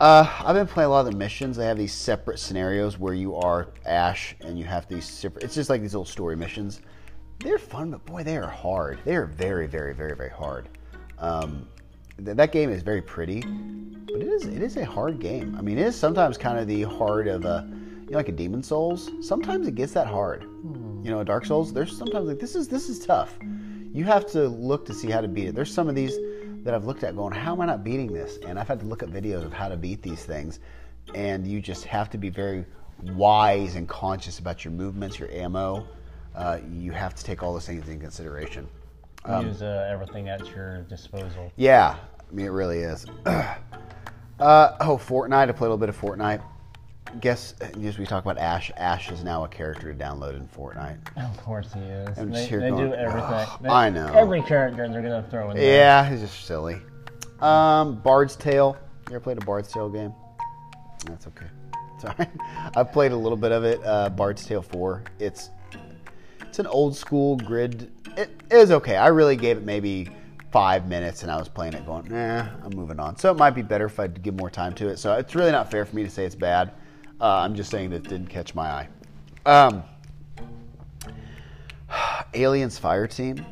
[0.00, 1.56] Uh, I've been playing a lot of the missions.
[1.56, 5.44] They have these separate scenarios where you are Ash and you have these separate.
[5.44, 6.80] It's just like these little story missions.
[7.40, 9.00] They're fun, but boy, they are hard.
[9.04, 10.68] They are very, very, very, very hard.
[11.18, 11.66] Um,
[12.24, 15.56] th- that game is very pretty, but it is it is a hard game.
[15.58, 17.68] I mean, it is sometimes kind of the hard of a
[18.04, 19.10] you know, like a Demon's Souls.
[19.20, 20.44] Sometimes it gets that hard.
[21.02, 21.72] You know, Dark Souls.
[21.72, 23.38] There's sometimes like this is this is tough.
[23.92, 25.54] You have to look to see how to beat it.
[25.54, 26.16] There's some of these
[26.62, 28.38] that I've looked at going, how am I not beating this?
[28.46, 30.60] And I've had to look at videos of how to beat these things,
[31.14, 32.64] and you just have to be very
[33.14, 35.86] wise and conscious about your movements, your ammo.
[36.34, 38.68] Uh, you have to take all those things into consideration.
[39.42, 41.52] Use uh, everything at your disposal.
[41.56, 43.06] Yeah, I mean it really is.
[43.26, 43.56] uh,
[44.38, 45.48] oh, Fortnite.
[45.48, 46.42] I played a little bit of Fortnite.
[47.20, 50.96] Guess as we talk about Ash, Ash is now a character to download in Fortnite.
[51.16, 52.16] Of course he is.
[52.16, 53.22] I'm they they going, do everything.
[53.32, 55.66] "Ugh, They- I know." Every character they're going to throw in there.
[55.78, 56.80] Yeah, it's just silly.
[57.40, 58.76] Um, Bard's Tale.
[59.08, 60.14] You ever played a Bard's Tale game?
[61.06, 61.46] That's okay.
[62.00, 62.28] Sorry,
[62.76, 63.80] I've played a little bit of it.
[63.84, 65.02] Uh, Bard's Tale Four.
[65.18, 65.50] It's
[66.42, 67.90] it's an old school grid.
[68.16, 68.96] It is okay.
[68.96, 70.10] I really gave it maybe
[70.52, 73.50] five minutes, and I was playing it, going, "Nah, I'm moving on." So it might
[73.56, 74.98] be better if I give more time to it.
[74.98, 76.70] So it's really not fair for me to say it's bad.
[77.20, 78.88] Uh, I'm just saying that it didn't catch my eye.
[79.46, 79.82] Um,
[82.34, 83.44] Aliens Fireteam.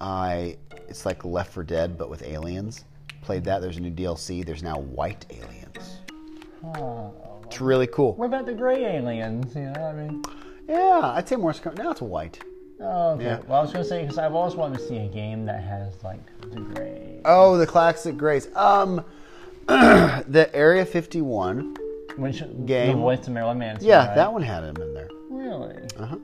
[0.00, 0.56] I
[0.88, 2.84] it's like Left 4 Dead but with aliens.
[3.22, 3.60] Played that.
[3.60, 4.44] There's a new DLC.
[4.44, 5.98] There's now white aliens.
[6.64, 7.12] Oh.
[7.44, 8.14] It's really cool.
[8.14, 9.54] What about the gray aliens?
[9.54, 10.22] You know, I mean,
[10.68, 11.54] Yeah, I'd say more.
[11.76, 12.40] Now it's white.
[12.80, 13.24] Oh, okay.
[13.24, 13.40] Yeah.
[13.46, 16.02] Well, I was gonna say because I've always wanted to see a game that has
[16.02, 18.48] like the gray, Oh, the classic Grace.
[18.54, 19.04] Um,
[19.66, 21.76] the Area 51.
[22.20, 22.88] Which Game.
[22.96, 23.86] the voice of Marilyn Manson.
[23.88, 24.14] Yeah, right?
[24.14, 25.08] that one had him in there.
[25.30, 25.76] Really?
[25.98, 26.16] Uh huh.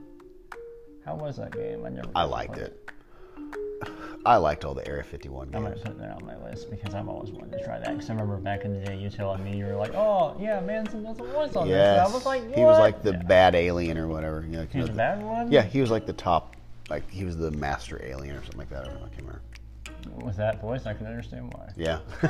[1.05, 1.85] How was that game?
[1.85, 2.09] I never.
[2.15, 2.89] I liked it.
[4.25, 5.55] I liked all the Area 51 games.
[5.55, 7.87] I'm gonna put that on my list because I've always wanted to try that.
[7.93, 10.59] Because I remember back in the day, you telling me you were like, "Oh, yeah,
[10.59, 13.23] Manson does a voice on this." And I was like, he was like the Yeah.
[13.23, 14.41] bad alien or whatever.
[14.41, 15.49] You know, He was the- the bad one.
[15.51, 16.57] Yeah, he was like the top,
[16.89, 18.81] like he was the master alien or something like that.
[18.83, 19.41] I don't know, I can't remember.
[20.15, 21.69] With that voice, I can understand why.
[21.75, 21.99] Yeah,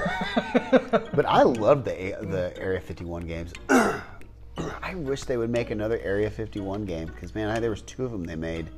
[0.91, 3.53] but I love the the Area 51 games.
[3.69, 8.05] I wish they would make another Area 51 game because man, I, there was two
[8.05, 8.69] of them they made,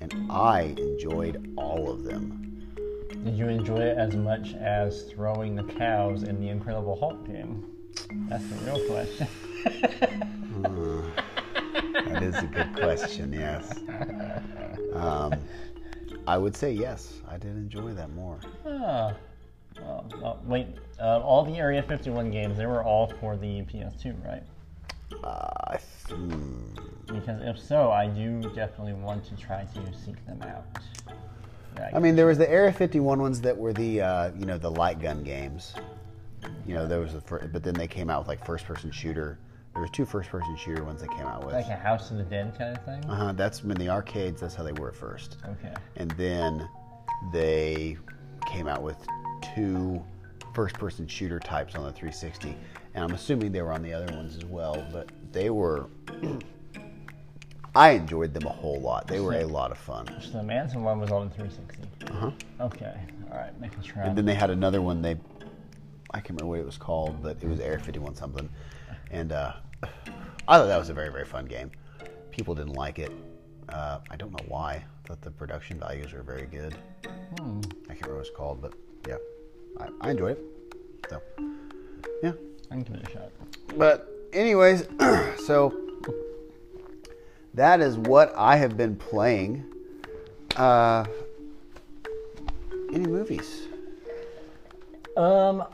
[0.00, 2.48] and I enjoyed all of them.
[3.24, 7.64] Did you enjoy it as much as throwing the cows in the Incredible Hulk game?
[8.28, 9.28] That's the real question.
[12.12, 13.32] That is a good question.
[13.32, 13.78] Yes,
[14.94, 15.34] um,
[16.26, 17.20] I would say yes.
[17.28, 18.38] I did enjoy that more.
[18.66, 19.14] Ah.
[20.44, 20.66] Wait,
[21.00, 24.42] uh, all the Area 51 games, they were all for the PS2, right?
[25.24, 26.74] Uh, I hmm.
[27.06, 30.64] Because if so, I do definitely want to try to seek them out.
[31.76, 34.58] Yeah, I mean, there was the Area 51 ones that were the uh, you know
[34.58, 35.74] the light gun games.
[36.66, 38.90] You know, there was the fir- but then they came out with like first person
[38.90, 39.38] shooter.
[39.72, 41.54] There was two first person shooter ones they came out with.
[41.54, 43.04] like a House of the Dead kind of thing.
[43.10, 43.32] Uh huh.
[43.32, 44.40] That's in the arcades.
[44.40, 45.38] That's how they were at first.
[45.48, 45.72] Okay.
[45.96, 46.68] And then
[47.32, 47.96] they
[48.46, 48.96] came out with
[49.54, 50.02] two
[50.54, 52.54] first person shooter types on the 360.
[52.94, 54.86] And I'm assuming they were on the other ones as well.
[54.92, 55.88] But they were.
[57.74, 59.06] I enjoyed them a whole lot.
[59.06, 60.06] They were a lot of fun.
[60.20, 62.12] So the Manson one was on the 360.
[62.12, 62.30] Uh huh.
[62.66, 62.94] Okay.
[63.30, 63.58] All right.
[63.58, 64.02] Making sure.
[64.02, 65.00] And then they had another one.
[65.00, 65.16] They,
[66.10, 68.50] I can't remember what it was called, but it was Air 51 something.
[69.12, 69.52] And uh,
[70.48, 71.70] I thought that was a very very fun game.
[72.30, 73.12] People didn't like it.
[73.68, 74.84] Uh, I don't know why.
[75.04, 76.74] I thought the production values were very good.
[77.38, 77.60] Hmm.
[77.88, 78.74] I can't remember what it was called, but
[79.06, 79.16] yeah,
[79.80, 80.44] I, I enjoyed it.
[81.08, 81.22] So
[82.22, 82.32] yeah.
[82.70, 83.30] I can give it a shot.
[83.76, 84.88] But anyways,
[85.46, 85.78] so
[87.52, 89.64] that is what I have been playing.
[90.56, 91.04] Uh,
[92.94, 93.68] any movies?
[95.16, 95.64] Um,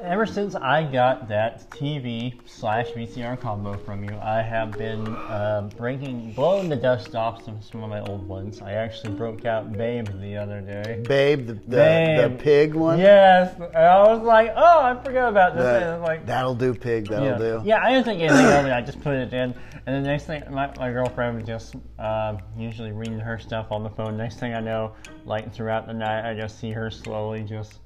[0.00, 5.68] ever since I got that TV slash VCR combo from you, I have been um,
[5.76, 8.62] breaking, blowing the dust off some, some of my old ones.
[8.62, 11.02] I actually broke out Babe the other day.
[11.06, 12.98] Babe, the the, the pig one.
[12.98, 15.64] Yes, and I was like, oh, I forgot about this.
[15.64, 17.08] The- and like, that'll do, pig.
[17.08, 17.38] That'll yeah.
[17.38, 17.62] do.
[17.62, 18.72] Yeah, I didn't think anything of it.
[18.72, 19.54] I just put it in,
[19.84, 23.82] and the next thing, my, my girlfriend was just um, usually reading her stuff on
[23.82, 24.16] the phone.
[24.16, 24.94] Next thing I know,
[25.26, 27.80] like throughout the night, I just see her slowly just.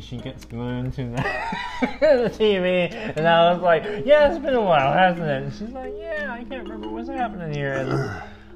[0.00, 1.16] She gets glued to the,
[2.00, 5.70] the TV, and I was like, "Yeah, it's been a while, hasn't it?" And she's
[5.72, 8.10] like, "Yeah, I can't remember what's happening here." And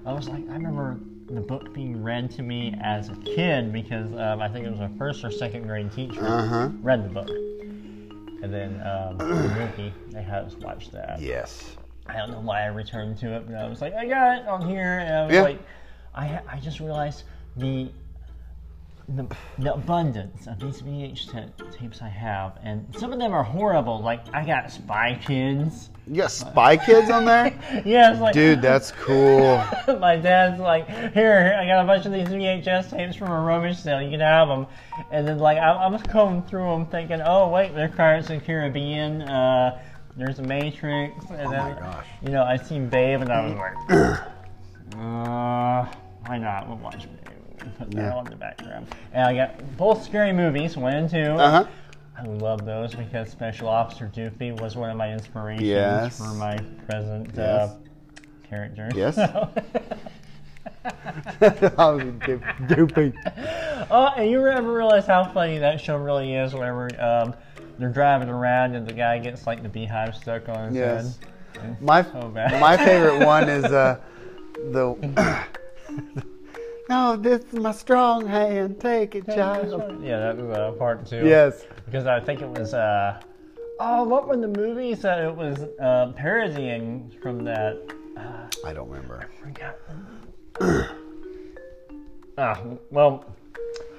[0.05, 0.99] I was like, "I remember
[1.29, 4.81] the book being read to me as a kid because um, I think it was
[4.81, 6.69] a first or second grade teacher Uh huh.
[6.83, 7.31] read the book.
[8.43, 11.21] And then um, the movie, they had us watch that.
[11.21, 11.77] Yes.
[12.07, 14.47] I don't know why I returned to it, but I was like, I got it
[14.49, 14.99] on here.
[15.01, 15.43] And I was Yeah.
[15.43, 15.59] like,
[16.15, 17.25] I, I just realized
[17.57, 17.91] the,
[19.09, 19.27] the
[19.59, 24.01] the abundance of these VH ta- tapes I have, and some of them are horrible.
[24.03, 25.91] Like I got Spy Kids.
[26.09, 27.47] You got Spy Kids on there,
[27.85, 28.63] Yeah, it's like dude.
[28.63, 29.57] That's cool.
[30.01, 33.77] my dad's like, here, I got a bunch of these VHS tapes from a rummage
[33.79, 34.01] sale.
[34.03, 34.67] You can have them.
[35.11, 38.41] And then like I, I was combing through them, thinking, oh wait, there's Pirates of
[38.41, 39.23] the Caribbean.
[39.23, 39.81] Uh,
[40.17, 41.15] there's a Matrix.
[41.31, 42.07] And Oh my gosh.
[42.23, 43.91] you know, I seen Babe, and I was like,
[44.99, 45.85] uh,
[46.27, 46.69] why not?
[46.69, 47.36] We'll watch Babe.
[47.79, 48.15] Put that Yeah.
[48.15, 48.87] on the background.
[49.13, 51.19] And I got both scary movies, one and two.
[51.33, 51.65] Uh huh.
[52.19, 56.19] I love those because Special Officer Doofy was one of my inspirations Yes.
[56.19, 56.57] for my
[56.89, 57.71] present Yes.
[57.71, 57.77] uh,
[58.49, 58.89] character.
[58.95, 59.17] Yes.
[59.17, 59.51] So-
[61.79, 61.99] Oh,
[62.69, 63.13] Doopy.
[63.91, 67.35] oh, and you ever realize how funny that show really is whenever um,
[67.79, 71.19] they're driving around and the guy gets like the beehive stuck on his Yes.
[71.61, 71.83] head?
[71.83, 73.99] My So my favorite one is uh
[74.73, 75.45] the.
[76.89, 78.81] no, this is my strong hand.
[78.81, 80.03] Take it, child.
[80.03, 81.27] Yeah, that was uh, part two.
[81.27, 81.65] Yes.
[81.85, 83.21] Because I think it was, uh,
[83.81, 87.79] oh, what were the movies that it was uh, parodying from that?
[88.17, 89.29] Uh, I don't remember.
[89.29, 89.79] I forgot.
[92.39, 92.61] ah,
[92.91, 93.25] well,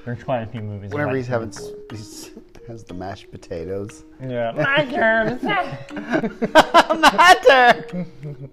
[0.05, 0.91] there's quite a few movies.
[0.91, 2.31] I Whenever he's having, look he's,
[2.67, 4.03] has the mashed potatoes.
[4.21, 4.51] Yeah.
[4.55, 5.39] My turn.
[7.01, 8.49] My turn.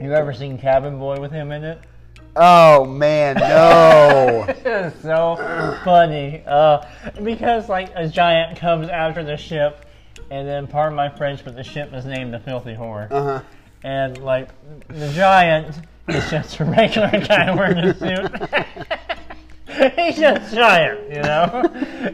[0.00, 1.78] you ever seen Cabin Boy with him in it?
[2.36, 4.44] Oh man, no.
[4.48, 5.36] It's so
[5.84, 6.42] funny.
[6.46, 6.84] Uh,
[7.22, 9.86] because like a giant comes after the ship,
[10.30, 13.10] and then pardon my French, but the ship is named the Filthy Whore.
[13.10, 13.42] Uh huh.
[13.84, 14.48] And like
[14.88, 15.76] the giant
[16.08, 18.32] is just a regular guy wearing a suit.
[19.96, 21.62] he's just giant, you know?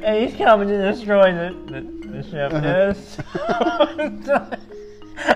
[0.03, 2.53] And he's coming to destroy the, the, the ship.
[2.53, 3.17] It's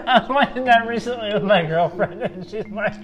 [0.07, 2.95] I was watching that recently with my girlfriend, and she's like,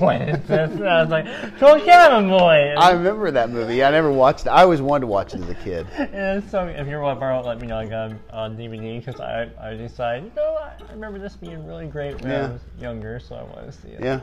[0.00, 1.26] "What is this?" And I was like,
[1.58, 3.82] "Cool Cabin Boy." I remember that movie.
[3.84, 4.50] I never watched it.
[4.50, 5.86] I always wanted to watch it as a kid.
[5.98, 7.78] And so if you're one borrow, let me know.
[7.78, 11.36] I got it on DVD because I I decided, you know, I I remember this
[11.36, 12.46] being really great when Yeah.
[12.46, 14.00] I was younger, so I want to see it.
[14.02, 14.20] Yeah.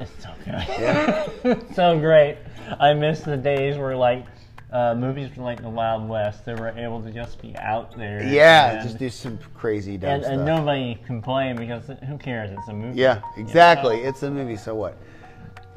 [0.00, 0.54] It's so good.
[0.54, 1.58] Yeah.
[1.74, 2.38] so great.
[2.78, 4.24] I miss the days where like
[4.72, 6.44] uh, movies were like the Wild West.
[6.44, 8.22] They were able to just be out there.
[8.22, 10.34] Yeah, and, just do some crazy dumb and, stuff.
[10.34, 12.50] and nobody complained because who cares?
[12.56, 12.98] It's a movie.
[12.98, 14.00] yeah, you exactly.
[14.00, 14.08] know?
[14.08, 14.56] It's a movie.
[14.56, 14.96] So what?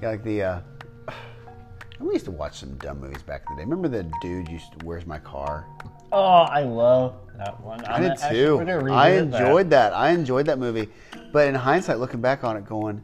[0.01, 0.43] Yeah, like the.
[0.43, 0.61] uh
[1.99, 3.69] We used to watch some dumb movies back in the day.
[3.69, 5.65] Remember the dude used to, "Where's My Car"?
[6.11, 7.83] Oh, I love that one.
[7.85, 8.59] I did too.
[8.91, 9.93] I enjoyed that.
[9.93, 10.89] I enjoyed that movie,
[11.31, 13.01] but in hindsight, looking back on it, going,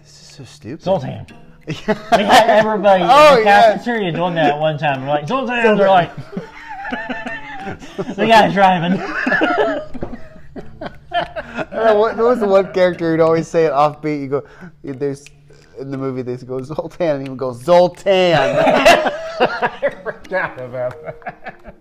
[0.00, 1.26] "This is so stupid." Zoltan.
[1.66, 3.72] We had everybody Oh, in the yeah.
[3.72, 5.02] cafeteria doing that at one time.
[5.02, 5.76] We're like, Zoltan!
[5.76, 6.14] They're like,
[7.96, 8.92] the guy's driving.
[11.10, 14.20] Uh, what, was the one character who'd always say it offbeat?
[14.20, 14.44] You go,
[14.84, 15.24] there's
[15.78, 18.34] in the movie they go Zoltan, and he would go Zoltan.
[18.38, 21.74] I forgot about that.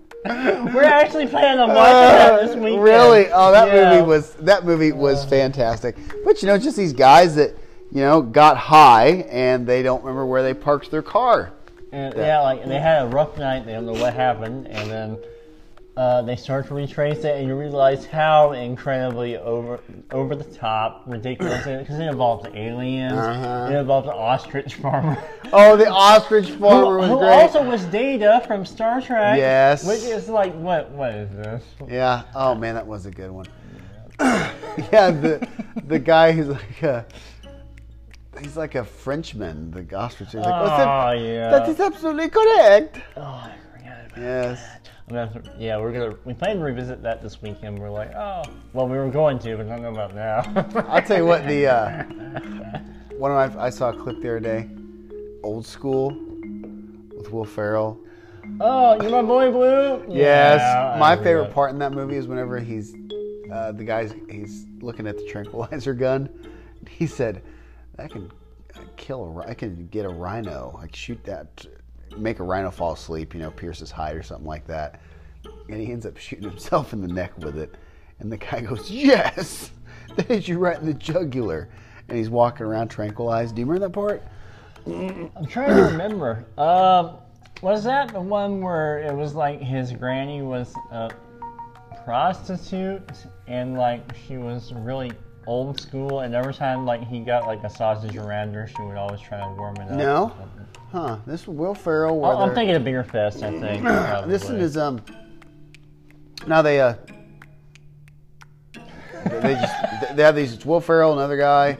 [0.73, 2.83] We're actually planning on watching that this Uh, weekend.
[2.83, 3.27] really?
[3.31, 3.91] Oh, that Yeah.
[3.91, 5.95] movie was that movie was fantastic.
[6.25, 7.55] But you know, just these guys that
[7.95, 11.53] you know got high and they don't remember where they parked their car.
[11.93, 13.65] And, yeah, like they had a rough night.
[13.65, 15.17] They don't know what happened, and then
[15.95, 19.79] uh, they start to retrace it, and you realize how incredibly over
[20.11, 23.13] over the top, ridiculous because it involves aliens.
[23.13, 23.69] Uh-huh.
[23.71, 25.17] It involves an ostrich farmer.
[25.53, 27.29] Oh, the ostrich farmer who, was who great.
[27.29, 29.37] also was Data from Star Trek.
[29.37, 29.87] Yes.
[29.87, 30.89] Which is like, what?
[30.89, 31.63] What is this?
[31.87, 32.23] Yeah.
[32.35, 33.45] Oh man, that was a good one.
[34.19, 35.47] yeah, the
[35.87, 37.05] the guy who's like a
[38.41, 39.71] he's like a Frenchman.
[39.71, 40.29] The ostrich.
[40.31, 41.19] He's like, Oh, "What's that?
[41.19, 41.49] yeah.
[41.51, 42.99] That is absolutely correct.
[43.17, 44.63] Oh, I forgot about Yes.
[45.07, 47.77] I'm gonna yeah, we're gonna we plan to revisit that this weekend.
[47.77, 48.41] We're like, oh,
[48.73, 50.41] well, we were going to, but I don't know about now.
[50.89, 51.45] I'll tell you what.
[51.47, 52.03] The uh,
[53.17, 54.67] one of my I saw a clip the other day.
[55.43, 56.09] Old school
[57.15, 57.99] with Will Ferrell.
[58.59, 60.03] oh, you're my boy, Blue.
[60.09, 61.53] Yes, Yeah, my favorite that.
[61.53, 62.95] part in that movie is whenever he's
[63.53, 66.29] uh, the guy's he's looking at the tranquilizer gun.
[66.89, 67.43] He said,
[67.97, 68.31] "I can
[68.97, 70.79] kill a, I can get a rhino.
[70.81, 71.65] I shoot that,
[72.17, 73.33] make a rhino fall asleep.
[73.33, 75.01] You know, pierce his hide or something like that."
[75.69, 77.75] And he ends up shooting himself in the neck with it.
[78.19, 79.71] And the guy goes, "Yes,
[80.15, 81.69] that hit you right in the jugular."
[82.07, 83.55] And he's walking around tranquilized.
[83.55, 84.23] Do you remember that part?
[84.85, 86.45] I'm trying to remember.
[86.57, 87.17] Um,
[87.61, 91.09] was that the one where it was like his granny was a
[92.03, 93.09] prostitute
[93.47, 95.11] and like she was really
[95.47, 98.97] old school, and every time like he got like a sausage around her, she would
[98.97, 99.91] always try to warm it up.
[99.91, 100.33] No.
[100.91, 101.17] Huh?
[101.25, 102.23] This is Will Ferrell.
[102.25, 103.43] Oh, I'm thinking of Bigger Fist.
[103.43, 103.83] I think.
[104.27, 105.01] This one is um.
[106.47, 106.95] Now they uh.
[109.25, 111.77] They just they have these it's Will Ferrell, another guy.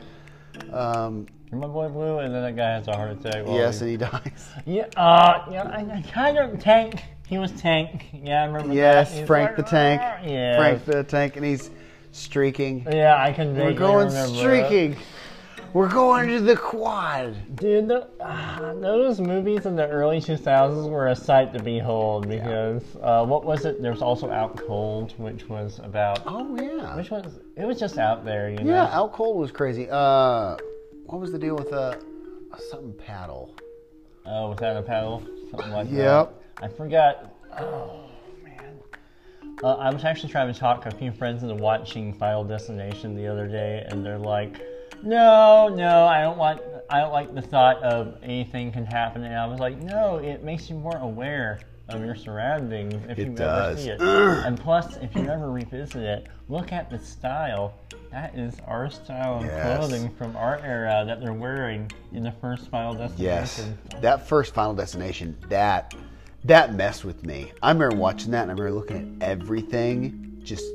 [0.73, 3.43] Um, You're my boy Blue, and then that guy has a heart attack.
[3.47, 4.49] yes, he's- and he dies.
[4.65, 7.03] Yeah, uh, yeah, I, I kind of Tank.
[7.27, 8.05] He was Tank.
[8.13, 10.01] Yeah, I remember Yes, Frank like, the Tank.
[10.03, 10.57] "Ah," Yeah.
[10.57, 11.69] Frank the Tank, and he's
[12.15, 12.85] streaking.
[12.91, 13.55] Yeah, I can.
[13.55, 14.29] We're going that.
[14.29, 14.95] streaking.
[15.73, 17.35] We're going to the quad.
[17.57, 22.81] Dude, the, ah, those movies in the early 2000s were a sight to behold because
[23.01, 23.81] uh, what was it?
[23.81, 26.21] There was also Out Cold, which was about.
[26.25, 26.95] Oh yeah.
[26.95, 28.71] Which was it was just out there, you know.
[28.71, 29.89] Yeah, Out Cold was crazy.
[29.91, 30.55] Uh,
[31.07, 31.95] what was the deal with uh,
[32.69, 33.53] something paddle?
[34.25, 35.97] Oh, without a paddle, something like Yep.
[35.97, 36.01] that.
[36.01, 36.41] Yep.
[36.61, 37.35] I forgot.
[37.59, 38.04] Oh.
[39.63, 43.15] Uh, I was actually trying to talk to a few friends into watching Final Destination
[43.15, 44.61] the other day, and they're like,
[45.01, 46.61] "No, no, I don't want.
[46.89, 50.43] I don't like the thought of anything can happen." And I was like, "No, it
[50.43, 53.67] makes you more aware of your surroundings if It you does.
[53.67, 54.01] ever see it.
[54.45, 57.75] and plus, if you ever revisit it, look at the style.
[58.11, 59.61] That is our style of Yes.
[59.61, 63.23] clothing from our era that they're wearing in the first Final Destination.
[63.23, 65.93] Yes, Destination." that first Final Destination, that
[66.45, 67.51] that messed with me.
[67.61, 70.65] I remember watching that, and I remember looking at everything, just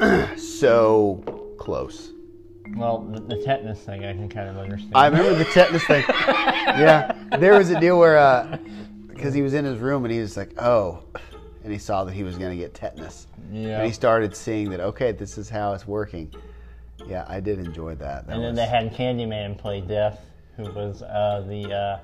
[0.36, 2.12] so close.
[2.76, 4.92] Well, the, the tetanus thing I can kind of understand.
[4.94, 6.04] I remember the tetanus thing.
[6.08, 8.58] Yeah, there was a deal where
[9.08, 11.02] because he was in his room and he was like, "Oh,"
[11.64, 13.78] and he saw that he was going to get tetanus, yeah.
[13.78, 14.80] and he started seeing that.
[14.80, 16.32] Okay, this is how it's working.
[17.06, 18.26] Yeah, I did enjoy that.
[18.26, 20.20] that and then was- they had Candyman play Death,
[20.56, 21.98] who was uh, the, uh,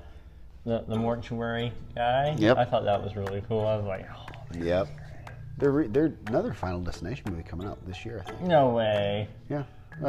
[0.67, 2.35] the the mortuary guy.
[2.39, 2.59] Yep.
[2.59, 3.65] I thought that was really cool.
[3.67, 4.27] I was like, oh,
[4.59, 4.89] Yep.
[5.59, 8.43] They're re- they're another Final Destination movie coming out this year, I think.
[8.43, 9.29] no way.
[9.49, 9.63] Yeah.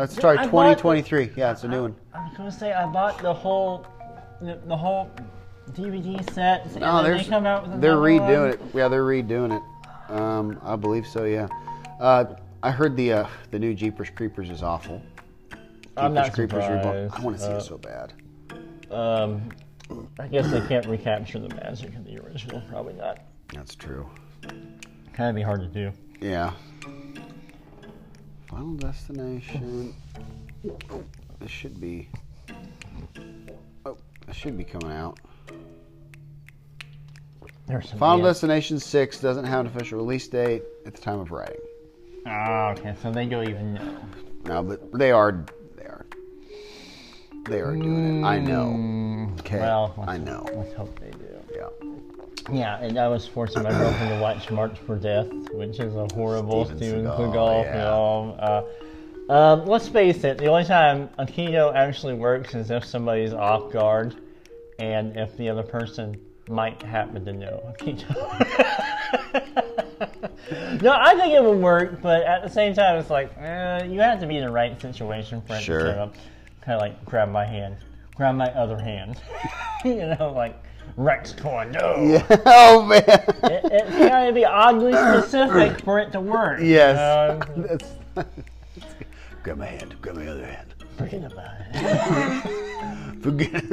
[0.08, 1.32] Started I bought the- 2023.
[1.38, 1.96] Yeah, it's a new one.
[2.14, 3.86] I was gonna say I bought the whole,
[4.42, 5.10] the, the whole
[5.72, 6.76] DVD set.
[6.78, 8.68] No, they come out with they're redoing one.
[8.70, 8.76] it.
[8.76, 10.12] Yeah, they're redoing it.
[10.12, 11.24] Um, I believe so.
[11.24, 11.48] Yeah.
[12.00, 12.26] Uh,
[12.64, 15.02] I heard the uh, the new Jeepers Creepers is awful.
[15.96, 17.10] I'm not Jeepers Reborn.
[17.10, 17.14] surprised.
[17.14, 18.14] I want to see Uh, it so bad.
[18.92, 19.50] Um,
[20.20, 22.62] I guess they can't recapture the magic of the original.
[22.70, 23.20] Probably not.
[23.54, 24.10] That's true.
[25.14, 25.92] Kind of be hard to do.
[26.20, 26.52] Yeah.
[28.50, 29.96] Final Destination.
[30.90, 31.04] Oh,
[31.40, 32.10] this should be.
[33.86, 35.20] Oh, this should be coming out.
[37.68, 38.00] There's some.
[38.00, 38.26] Final yeah.
[38.26, 41.62] Destination 6 doesn't have an official release date at the time of writing.
[42.26, 42.96] Oh, okay.
[43.02, 43.98] So they don't even know.
[44.46, 45.46] No, but they are.
[47.48, 47.76] They are.
[47.76, 48.26] Doing it.
[48.26, 49.32] I know.
[49.40, 49.60] Okay.
[49.60, 50.46] Well, I know.
[50.54, 51.28] Let's hope they do.
[51.56, 51.68] Yeah.
[52.52, 56.08] Yeah, and I was forcing my girlfriend to watch Marked for Death, which is a
[56.14, 57.74] horrible Steven Seagal, Seagal yeah.
[57.74, 58.36] film.
[58.40, 58.62] Uh,
[59.30, 64.16] um, let's face it, the only time aikido actually works is if somebody's off guard
[64.80, 66.16] and if the other person
[66.48, 68.16] might happen to know a keto.
[70.82, 74.00] no, I think it would work, but at the same time, it's like, eh, you
[74.00, 75.80] have to be in the right situation for it Sure.
[75.80, 76.16] to kind of,
[76.68, 77.78] kind of like grab my hand,
[78.16, 79.20] grab my other hand.
[79.86, 80.62] you know, like,
[80.98, 81.74] Rex going.
[81.74, 82.26] Yeah.
[82.46, 83.04] Oh man.
[83.08, 86.60] It, it's got to be oddly specific for it to work.
[86.62, 86.96] yes.
[86.98, 87.64] know?
[87.64, 88.28] That's-
[89.44, 89.96] grab my hand.
[90.02, 90.74] Grab my other hand.
[90.98, 93.22] Forget about it.
[93.22, 93.64] Forget.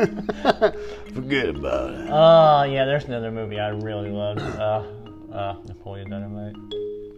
[1.15, 2.09] Forget about it.
[2.11, 4.41] Oh, yeah, there's another movie I really loved.
[4.41, 4.85] Uh,
[5.33, 6.55] uh, Napoleon Dynamite.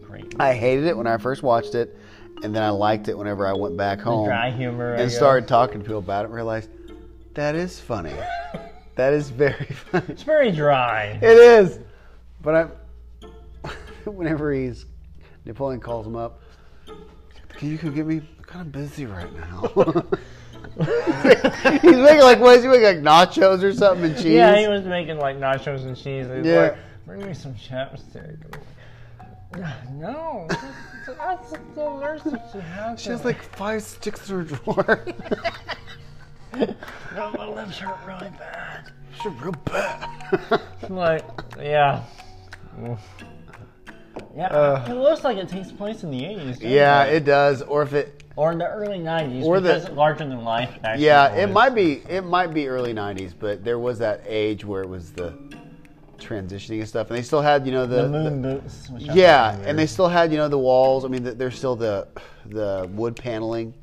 [0.02, 0.34] Great.
[0.38, 1.96] I hated it when I first watched it,
[2.42, 4.94] and then I liked it whenever I went back home Dry humor.
[4.94, 5.16] I and guess.
[5.16, 6.26] started talking to people about it.
[6.26, 6.70] and Realized
[7.34, 8.14] that is funny.
[8.96, 10.04] that is very funny.
[10.08, 11.18] It's very dry.
[11.22, 11.78] It is.
[12.42, 12.54] But
[13.64, 13.70] I,
[14.10, 14.86] whenever he's
[15.44, 16.40] Napoleon calls him up,
[17.56, 18.16] can you come get me?
[18.38, 20.04] I'm kind of busy right now.
[21.80, 24.26] he's making like what is he making like nachos or something and cheese?
[24.26, 26.26] Yeah, he was making like nachos and cheese.
[26.44, 26.60] Yeah.
[26.60, 28.36] like, bring me some chapstick.
[29.92, 30.46] No,
[31.06, 33.00] that's the allergic to have.
[33.00, 35.04] She has like five sticks in her drawer.
[37.14, 38.92] no, my lips hurt really bad.
[39.22, 40.60] She's real bad.
[40.88, 41.24] Like,
[41.60, 42.02] yeah.
[44.36, 44.86] Yeah, Uh.
[44.88, 46.58] it looks like it takes place in the 80s.
[46.60, 47.62] yeah, it does.
[47.62, 49.44] Or if it, Or in the early 90s.
[49.44, 50.70] Or the- larger than life.
[50.84, 52.02] Actually yeah, it might be.
[52.08, 55.32] It might be early '90s, but there was that age where it was the
[56.18, 58.88] transitioning and stuff, and they still had, you know, the, The moon the- boots.
[58.98, 61.04] yeah, and they still had, you know, the walls.
[61.04, 62.08] I mean, th- there's still the
[62.46, 63.74] the wood paneling.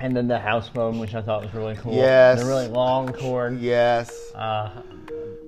[0.00, 1.94] And then the house phone, which I thought was really cool.
[1.94, 2.40] Yes.
[2.40, 3.60] The really long cord.
[3.60, 4.32] Yes.
[4.34, 4.70] Uh,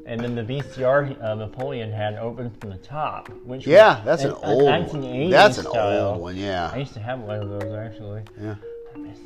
[0.06, 4.22] and then the VCR uh, Napoleon had opened from the top, which Yeah, was that's
[4.24, 4.92] an a- a old.
[4.92, 5.30] one.
[5.30, 6.08] That's an style.
[6.10, 6.36] old one.
[6.36, 8.22] Yeah, I used to have one of those actually.
[8.40, 8.54] Yeah.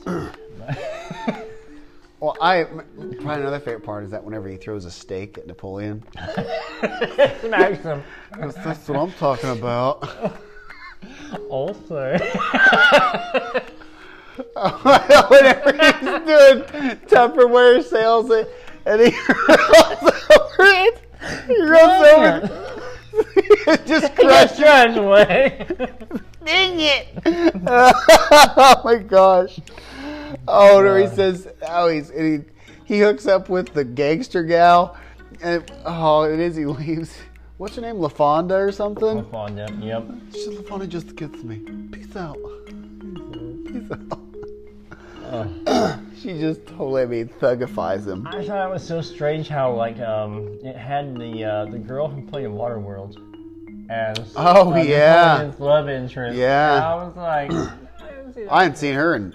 [2.21, 2.25] I missed it.
[2.25, 6.03] Well, I probably another favorite part is that whenever he throws a steak at Napoleon,
[7.41, 8.03] Smash them.
[8.39, 10.09] that's, that's what I'm talking about.
[11.49, 11.95] Also,
[15.29, 16.62] whenever he's doing
[17.07, 18.31] Tupperware sales,
[18.85, 19.11] and he
[19.49, 21.01] rolls over it,
[21.47, 22.51] he rolls over, it.
[23.87, 24.59] just crushed.
[24.59, 25.66] drives away.
[26.45, 27.09] Dang it!
[27.66, 29.61] oh my gosh!
[30.47, 32.39] Oh no, he says, oh he's he,
[32.85, 34.97] he hooks up with the gangster gal,
[35.43, 37.16] and oh it is he leaves.
[37.59, 39.24] What's her name, LaFawnduh or something?
[39.24, 40.05] LaFawnduh, yep.
[40.32, 41.59] She said, LaFawnduh just gets me.
[41.91, 42.39] Peace out.
[42.39, 43.66] Mm-hmm.
[43.66, 44.20] Peace out.
[45.66, 46.01] Oh.
[46.23, 48.27] She just totally, I mean, thugifies him.
[48.27, 52.09] I thought it was so strange how like um it had the uh, the girl
[52.09, 53.16] who played in Waterworld
[53.90, 55.53] as Oh, uh, yeah.
[55.59, 56.36] Love interest.
[56.36, 56.77] Yeah.
[56.77, 58.49] And I was like, I haven't see that.
[58.53, 59.35] I hadn't seen her in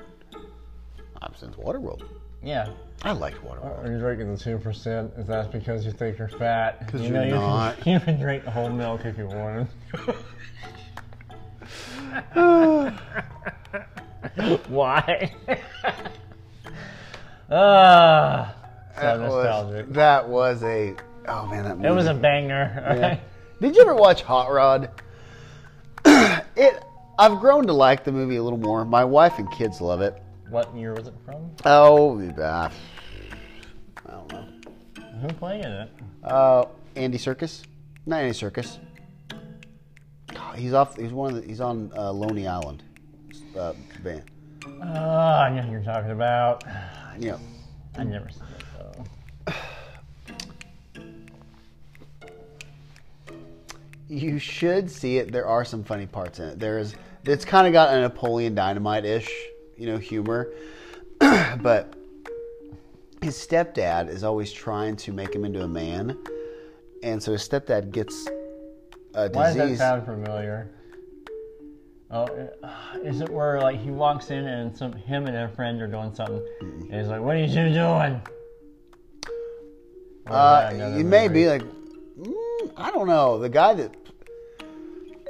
[1.21, 2.03] uh, since Waterworld.
[2.43, 2.67] yeah.
[3.05, 3.83] I liked Waterworld.
[3.85, 5.11] Are you drinking the two percent?
[5.17, 6.87] Is that because you think you're fat?
[6.91, 7.77] 'Cause you you're you not.
[7.81, 9.67] Can, you can drink the whole milk if you wanted.
[14.69, 15.33] Why?
[17.55, 18.55] Ah,
[18.95, 19.87] so That nostalgic.
[19.87, 20.95] was, that was a
[21.27, 21.87] oh man that movie.
[21.87, 22.71] it was a banger.
[22.97, 23.19] Yeah.
[23.61, 24.89] Did you ever watch Hot Rod?
[26.05, 26.83] it
[27.19, 28.83] I've grown to like the movie a little more.
[28.85, 30.19] My wife and kids love it.
[30.49, 31.51] what year was it from?
[31.63, 32.69] Oh, uh,
[34.07, 34.45] I don't know.
[35.21, 35.89] Who played in it?
[36.23, 36.65] Uh,
[36.95, 37.61] Andy Circus,
[38.07, 38.79] not Andy Circus.
[40.55, 40.97] He's off.
[40.97, 41.47] He's one of the.
[41.47, 42.83] He's on uh, Lonely Island.
[43.57, 43.73] Uh,
[44.03, 44.23] band.
[44.65, 46.63] Oh, I know who you're talking about.
[47.17, 47.39] Know,
[47.97, 48.35] I never it
[49.45, 49.53] though.
[54.07, 55.31] you should see it.
[55.31, 56.59] There are some funny parts in it.
[56.59, 56.95] There is
[57.25, 59.29] It's kind of got a Napoleon Dynamite ish,
[59.77, 60.51] you know, humor.
[61.19, 61.93] but
[63.21, 66.17] his stepdad is always trying to make him into a man,
[67.01, 68.27] and so his stepdad gets
[69.13, 69.35] a disease.
[69.35, 70.69] Why does that sound familiar?
[72.13, 72.27] Oh,
[73.03, 76.13] is it where like he walks in and some him and a friend are doing
[76.13, 78.21] something, and he's like, "What are you two doing?"
[80.27, 83.39] Or Uh, another you may be like, mm, I don't know.
[83.39, 83.95] The guy that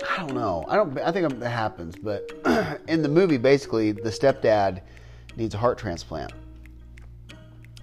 [0.09, 0.65] I don't know.
[0.67, 0.97] I don't.
[0.99, 2.29] I think that happens, but
[2.87, 4.81] in the movie, basically, the stepdad
[5.37, 6.33] needs a heart transplant,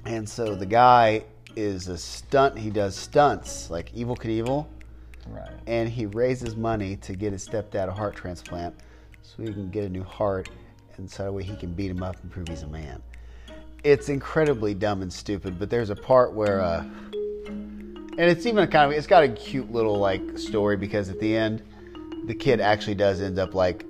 [0.04, 1.24] and so the guy
[1.56, 2.58] is a stunt.
[2.58, 4.66] He does stunts like Evel Knievel,
[5.28, 5.50] right.
[5.66, 8.74] and he raises money to get his stepdad a heart transplant,
[9.36, 10.48] so he can get a new heart,
[10.96, 13.02] and so that way he can beat him up and prove he's a man.
[13.84, 16.84] It's incredibly dumb and stupid, but there's a part where, uh,
[17.46, 21.36] and it's even kind of, it's got a cute little like story because at the
[21.36, 21.62] end,
[22.26, 23.86] the kid actually does end up like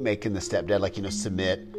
[0.00, 1.71] making the stepdad like you know submit,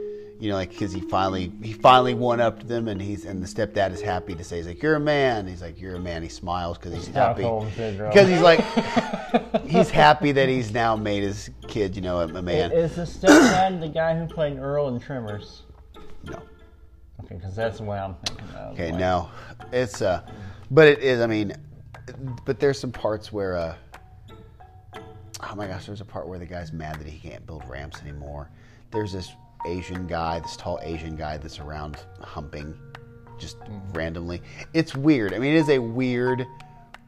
[0.43, 3.41] you know like because he finally he finally won up to them and he's and
[3.41, 5.47] the stepdad is happy to say he's like you're a man.
[5.47, 6.21] He's like you're a man.
[6.21, 8.61] He smiles because he's happy because he's like
[9.65, 12.73] he's happy that he's now made his kid you know a, a man.
[12.73, 15.61] Is the stepdad the guy who played Earl in Tremors?
[16.25, 16.41] no.
[17.23, 18.73] Okay, because that's the way I'm thinking of.
[18.73, 19.31] Okay, Like, no,
[19.71, 20.23] it's uh,
[20.69, 21.21] but it is.
[21.21, 21.53] I mean,
[22.43, 23.75] but there's some parts where uh,
[24.97, 28.01] oh my gosh, there's a part where the guy's mad that he can't build ramps
[28.01, 28.49] anymore.
[28.91, 29.31] There's this
[29.65, 32.77] Asian guy, this tall Asian guy that's around humping,
[33.39, 33.57] just
[33.93, 34.41] randomly.
[34.73, 35.33] It's weird.
[35.33, 36.45] I mean, it is a weird,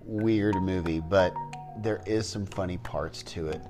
[0.03, 1.34] weird movie, but
[1.80, 3.61] there is some funny parts to it.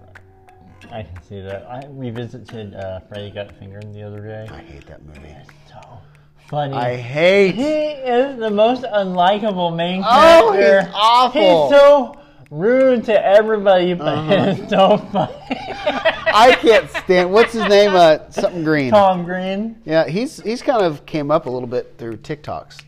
[0.92, 1.66] I can see that.
[1.68, 4.48] I revisited uh, Freddy Got Fingered the other day.
[4.52, 5.30] I hate that movie.
[5.30, 6.00] It's so
[6.48, 6.76] funny.
[6.76, 7.56] I hate.
[7.56, 10.48] He is the most unlikable main character.
[10.48, 10.86] Oh, character.
[10.86, 11.42] he's awful.
[11.42, 11.70] Uh-huh.
[11.70, 12.22] He's so
[12.52, 15.34] rude to everybody, but it's so funny.
[16.36, 17.32] I can't stand.
[17.32, 17.96] What's his name?
[17.96, 18.92] Uh, something Green.
[18.92, 19.82] Tom Green.
[19.86, 22.82] Yeah, he's he's kind of came up a little bit through TikToks.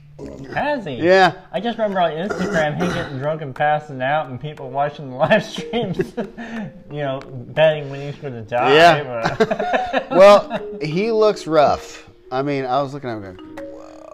[0.53, 0.95] Has he?
[0.95, 1.33] Yeah.
[1.51, 5.15] I just remember on Instagram him getting drunk and passing out, and people watching the
[5.15, 5.97] live streams,
[6.91, 8.73] you know, betting when he's going to die.
[8.73, 10.03] Yeah.
[10.17, 12.09] Well, he looks rough.
[12.31, 13.59] I mean, I was looking at him going,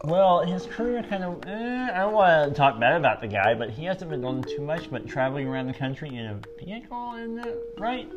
[0.04, 1.46] Well, his career kind of.
[1.48, 4.44] Eh, I don't want to talk bad about the guy, but he hasn't been doing
[4.44, 7.58] too much but traveling around the country in a vehicle, isn't it?
[7.78, 8.12] Right?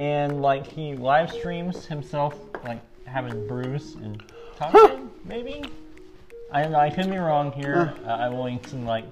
[0.00, 4.22] And, like, he live streams himself, like, having brews and
[4.56, 5.62] talking, maybe?
[6.50, 7.94] I don't I could be wrong here.
[8.06, 9.04] Uh, I've only seen, like,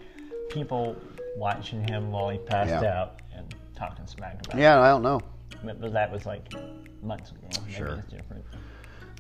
[0.49, 0.97] people
[1.37, 3.01] watching him while he passed Yeah.
[3.03, 5.21] out and talking smack about yeah, I don't know.
[5.63, 6.53] But, but that was, like,
[7.03, 7.41] months ago.
[7.67, 7.89] Maybe Sure.
[8.03, 8.45] it's different.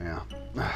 [0.00, 0.22] Yeah.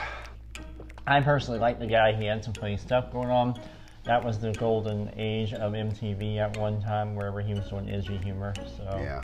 [1.07, 2.13] I personally like the guy.
[2.13, 3.59] He had some funny stuff going on.
[4.05, 8.19] That was the golden age of MTV at one time, wherever he was doing edgy
[8.19, 8.53] humor.
[8.77, 9.23] So Yeah.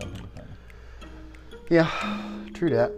[0.00, 0.48] Something funny.
[1.70, 1.90] Yeah,
[2.54, 2.92] true that.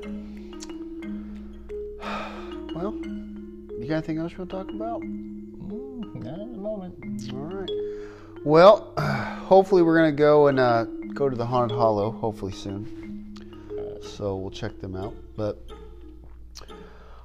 [2.74, 5.02] Well, you got anything else you want to talk about?
[5.02, 7.32] Mm, not at the moment.
[7.32, 7.70] All right.
[8.44, 8.93] Well,
[9.47, 13.36] hopefully we're gonna go and uh, go to the Haunted Hollow hopefully soon.
[14.02, 15.14] So we'll check them out.
[15.36, 15.59] But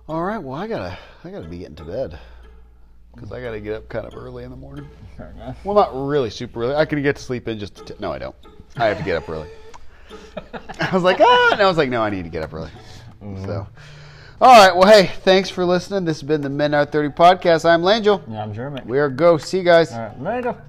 [0.07, 0.39] all right.
[0.39, 2.19] Well, I gotta I gotta be getting to bed
[3.14, 4.89] because I gotta get up kind of early in the morning.
[5.64, 6.76] Well, not really super early.
[6.76, 7.85] I can get to sleep in just.
[7.88, 8.35] T- no, I don't.
[8.76, 9.47] I have to get up early.
[10.80, 12.72] I was like, ah, and I was like, no, I need to get up early.
[13.45, 13.68] So,
[14.40, 14.76] all right.
[14.76, 16.06] Well, hey, thanks for listening.
[16.06, 17.65] This has been the Men Are Thirty podcast.
[17.65, 18.22] I'm Langel.
[18.30, 18.88] Yeah, I'm German.
[18.88, 19.38] We are go.
[19.38, 19.91] See you guys.
[19.91, 20.61] All right, later.